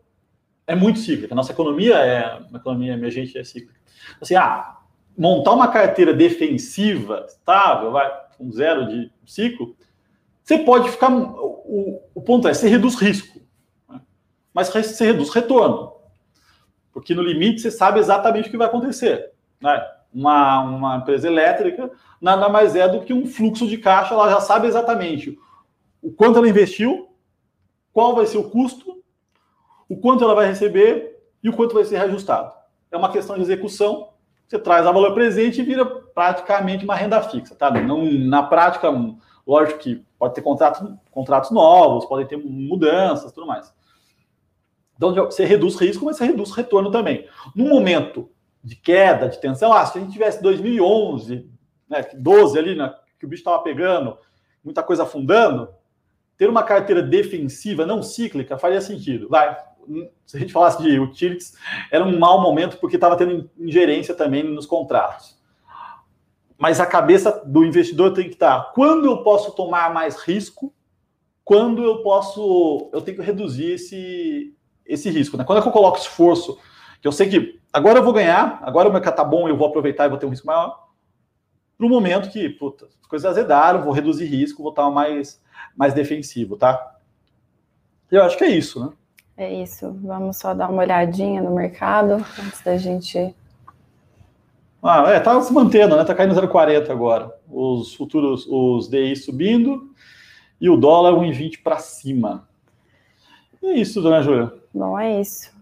É 0.66 0.74
muito 0.74 1.00
cíclica. 1.00 1.34
A 1.34 1.36
nossa 1.36 1.52
economia 1.52 1.96
é 1.98 2.40
uma 2.50 2.58
economia 2.58 2.94
emergente 2.94 3.38
é 3.38 3.44
cíclica. 3.44 3.78
Assim, 4.22 4.36
ah, 4.36 4.78
montar 5.18 5.52
uma 5.52 5.68
carteira 5.68 6.14
defensiva, 6.14 7.26
estável, 7.28 7.92
vai, 7.92 8.10
com 8.38 8.50
zero 8.50 8.88
de 8.88 9.12
ciclo, 9.26 9.76
você 10.44 10.58
pode 10.60 10.92
ficar. 10.92 11.12
O, 11.12 12.02
o 12.14 12.22
ponto 12.22 12.48
é, 12.48 12.54
você 12.54 12.68
reduz 12.68 12.96
risco, 12.96 13.40
né? 13.90 14.02
mas 14.54 14.70
você 14.70 15.06
reduz 15.06 15.30
retorno. 15.30 15.94
Porque 16.92 17.16
no 17.16 17.24
limite 17.24 17.62
você 17.62 17.72
sabe 17.72 18.00
exatamente 18.00 18.48
o 18.48 18.52
que 18.52 18.58
vai 18.58 18.68
acontecer. 18.68 19.32
Né? 19.60 19.84
Uma, 20.14 20.62
uma 20.62 20.98
empresa 20.98 21.28
elétrica 21.28 21.90
nada 22.22 22.48
mais 22.48 22.76
é 22.76 22.88
do 22.88 23.02
que 23.02 23.14
um 23.14 23.26
fluxo 23.26 23.68
de 23.68 23.78
caixa, 23.78 24.14
ela 24.14 24.30
já 24.30 24.40
sabe 24.40 24.68
exatamente 24.68 25.38
o 26.04 26.12
quanto 26.12 26.38
ela 26.38 26.50
investiu, 26.50 27.08
qual 27.94 28.14
vai 28.14 28.26
ser 28.26 28.38
o 28.38 28.50
custo, 28.50 29.02
o 29.88 29.96
quanto 29.96 30.24
ela 30.24 30.36
vai 30.36 30.48
receber 30.48 31.18
e 31.42 31.48
o 31.48 31.54
quanto 31.54 31.74
vai 31.74 31.86
ser 31.86 31.98
reajustado. 31.98 32.54
É 32.92 32.98
uma 32.98 33.12
questão 33.12 33.38
de 33.38 33.42
execução. 33.42 34.10
Você 34.46 34.60
traz 34.60 34.86
a 34.86 34.92
valor 34.92 35.14
presente 35.14 35.62
e 35.62 35.64
vira 35.64 35.86
praticamente 35.86 36.84
uma 36.84 36.96
renda 36.96 37.22
fixa, 37.22 37.56
tá? 37.56 37.72
Não, 37.72 38.04
na 38.04 38.44
prática, 38.44 38.92
lógico 39.46 39.80
que 39.80 40.06
Pode 40.24 40.36
ter 40.36 40.42
contratos, 40.42 40.90
contratos 41.12 41.52
novos, 41.52 42.06
podem 42.06 42.26
ter 42.26 42.38
mudanças, 42.38 43.34
tudo 43.34 43.46
mais. 43.46 43.76
Então 44.96 45.14
você 45.14 45.44
reduz 45.44 45.76
risco, 45.76 46.06
mas 46.06 46.16
você 46.16 46.24
reduz 46.24 46.52
retorno 46.52 46.90
também. 46.90 47.28
No 47.54 47.66
momento 47.66 48.30
de 48.64 48.78
queda, 48.78 49.28
de 49.28 49.38
tensão, 49.42 49.74
ah, 49.74 49.86
se 49.86 49.98
a 49.98 50.02
gente 50.02 50.14
tivesse 50.14 50.42
2011, 50.42 51.52
né, 51.90 52.06
12 52.14 52.58
ali, 52.58 52.74
né, 52.74 52.96
que 53.20 53.26
o 53.26 53.28
bicho 53.28 53.42
estava 53.42 53.62
pegando, 53.62 54.18
muita 54.64 54.82
coisa 54.82 55.04
afundando, 55.04 55.68
ter 56.38 56.50
uma 56.50 56.64
carteira 56.64 57.02
defensiva, 57.02 57.86
não 57.86 58.02
cíclica, 58.02 58.58
faria 58.58 58.80
sentido. 58.80 59.28
Vai, 59.28 59.58
se 60.26 60.38
a 60.38 60.40
gente 60.40 60.54
falasse 60.54 60.82
de 60.82 60.98
utilities, 61.02 61.54
era 61.92 62.06
um 62.06 62.18
mau 62.18 62.40
momento 62.40 62.78
porque 62.78 62.96
estava 62.96 63.18
tendo 63.18 63.52
ingerência 63.60 64.16
também 64.16 64.42
nos 64.42 64.66
contratos 64.66 65.38
mas 66.64 66.80
a 66.80 66.86
cabeça 66.86 67.44
do 67.46 67.66
investidor 67.66 68.14
tem 68.14 68.30
que 68.30 68.36
estar 68.36 68.72
quando 68.74 69.04
eu 69.04 69.22
posso 69.22 69.52
tomar 69.52 69.94
mais 69.94 70.16
risco, 70.16 70.74
quando 71.44 71.84
eu 71.84 72.02
posso, 72.02 72.90
eu 72.94 73.02
tenho 73.02 73.18
que 73.18 73.24
reduzir 73.24 73.72
esse, 73.72 74.56
esse 74.86 75.10
risco. 75.10 75.36
Né? 75.36 75.44
Quando 75.44 75.60
é 75.60 75.62
que 75.62 75.68
eu 75.68 75.74
coloco 75.74 75.98
esforço, 75.98 76.58
que 77.02 77.08
eu 77.10 77.12
sei 77.12 77.28
que 77.28 77.60
agora 77.74 78.00
eu 78.00 78.04
vou 78.04 78.14
ganhar, 78.14 78.62
agora 78.64 78.88
o 78.88 78.94
mercado 78.94 79.18
tá 79.18 79.26
bom, 79.26 79.50
eu 79.50 79.58
vou 79.58 79.68
aproveitar 79.68 80.06
e 80.06 80.10
vou 80.10 80.18
ter 80.18 80.26
um 80.26 80.30
risco 80.30 80.48
maior, 80.48 80.88
para 81.78 81.86
o 81.86 81.90
momento 81.90 82.30
que, 82.30 82.48
puta, 82.48 82.86
as 82.86 83.08
coisas 83.10 83.30
azedaram, 83.30 83.84
vou 83.84 83.92
reduzir 83.92 84.24
risco, 84.24 84.64
vou 84.64 84.72
estar 84.72 84.90
mais, 84.90 85.44
mais 85.76 85.94
defensivo, 85.94 86.56
tá? 86.56 86.96
Eu 88.10 88.24
acho 88.24 88.38
que 88.38 88.46
é 88.46 88.50
isso, 88.50 88.80
né? 88.80 88.94
É 89.36 89.54
isso. 89.54 89.92
Vamos 90.02 90.38
só 90.38 90.54
dar 90.54 90.70
uma 90.70 90.82
olhadinha 90.82 91.42
no 91.42 91.54
mercado 91.54 92.26
antes 92.40 92.62
da 92.62 92.78
gente 92.78 93.36
ah, 94.84 95.10
é, 95.12 95.20
tá 95.22 95.42
se 95.42 95.54
mantendo, 95.54 95.96
né? 95.96 96.04
Tá 96.04 96.14
caindo 96.14 96.36
0,40 96.36 96.90
agora. 96.90 97.34
Os 97.50 97.96
futuros, 97.96 98.46
os 98.50 98.90
DI 98.90 99.16
subindo 99.16 99.90
e 100.60 100.70
o 100.70 100.76
dólar 100.76 101.14
1,20 101.14 101.64
para 101.64 101.78
cima. 101.78 102.46
E 103.62 103.68
é 103.68 103.74
isso, 103.78 104.02
dona 104.02 104.22
Júlia. 104.22 104.52
Bom, 104.74 105.00
é 105.00 105.22
isso. 105.22 105.54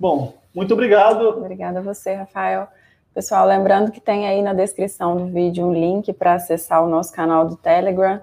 Bom, 0.00 0.32
muito 0.54 0.72
obrigado. 0.72 1.28
Obrigada 1.28 1.80
a 1.80 1.82
você, 1.82 2.14
Rafael. 2.14 2.66
Pessoal, 3.12 3.46
lembrando 3.46 3.92
que 3.92 4.00
tem 4.00 4.26
aí 4.26 4.40
na 4.40 4.54
descrição 4.54 5.14
do 5.14 5.26
vídeo 5.26 5.66
um 5.66 5.72
link 5.74 6.10
para 6.14 6.32
acessar 6.32 6.82
o 6.82 6.88
nosso 6.88 7.12
canal 7.12 7.46
do 7.46 7.56
Telegram. 7.56 8.22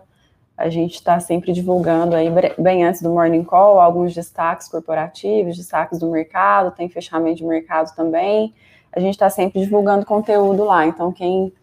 A 0.57 0.69
gente 0.69 0.95
está 0.95 1.19
sempre 1.19 1.53
divulgando 1.53 2.15
aí, 2.15 2.29
bem 2.57 2.83
antes 2.83 3.01
do 3.01 3.11
Morning 3.11 3.43
Call, 3.43 3.79
alguns 3.79 4.13
destaques 4.13 4.67
corporativos, 4.67 5.55
destaques 5.55 5.99
do 5.99 6.09
mercado, 6.09 6.75
tem 6.75 6.89
fechamento 6.89 7.37
de 7.37 7.45
mercado 7.45 7.95
também 7.95 8.53
a 8.91 8.99
gente 8.99 9.13
está 9.13 9.29
sempre 9.29 9.61
divulgando 9.61 10.05
conteúdo 10.05 10.63
lá. 10.63 10.85
Então, 10.85 11.11
quem, 11.11 11.53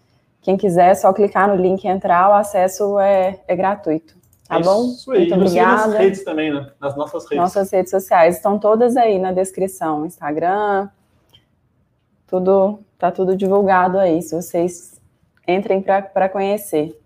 quem 0.41 0.57
quiser, 0.57 0.91
é 0.91 0.95
só 0.95 1.13
clicar 1.13 1.49
no 1.49 1.57
link 1.57 1.85
e 1.85 1.89
entrar, 1.89 2.31
o 2.31 2.35
acesso 2.35 2.99
é, 2.99 3.41
é 3.47 3.57
gratuito. 3.57 4.17
Tá 4.49 4.57
é 4.57 4.63
bom? 4.63 4.87
Isso 4.87 5.13
aí. 5.13 5.21
Muito 5.21 5.35
obrigada. 5.35 5.89
Nas 5.89 5.99
redes 5.99 6.25
também, 6.25 6.53
né? 6.53 6.71
Nas 6.81 6.97
nossas 6.97 7.25
redes. 7.25 7.37
Nossas 7.37 7.71
redes 7.71 7.91
sociais 7.91 8.37
estão 8.37 8.59
todas 8.59 8.97
aí 8.97 9.19
na 9.19 9.31
descrição: 9.31 10.07
Instagram, 10.07 10.89
tudo 12.27 12.79
tá 12.99 13.13
tudo 13.13 13.37
divulgado 13.37 13.99
aí, 13.99 14.21
se 14.23 14.35
vocês 14.35 15.01
entrem 15.47 15.81
para 15.83 16.29
conhecer. 16.29 16.99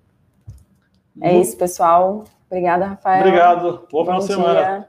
É 1.20 1.36
isso, 1.36 1.56
pessoal. 1.56 2.24
Obrigada, 2.46 2.86
Rafael. 2.86 3.20
Obrigado. 3.20 3.86
Boa 3.90 4.04
final 4.04 4.20
de 4.20 4.26
semana. 4.26 4.88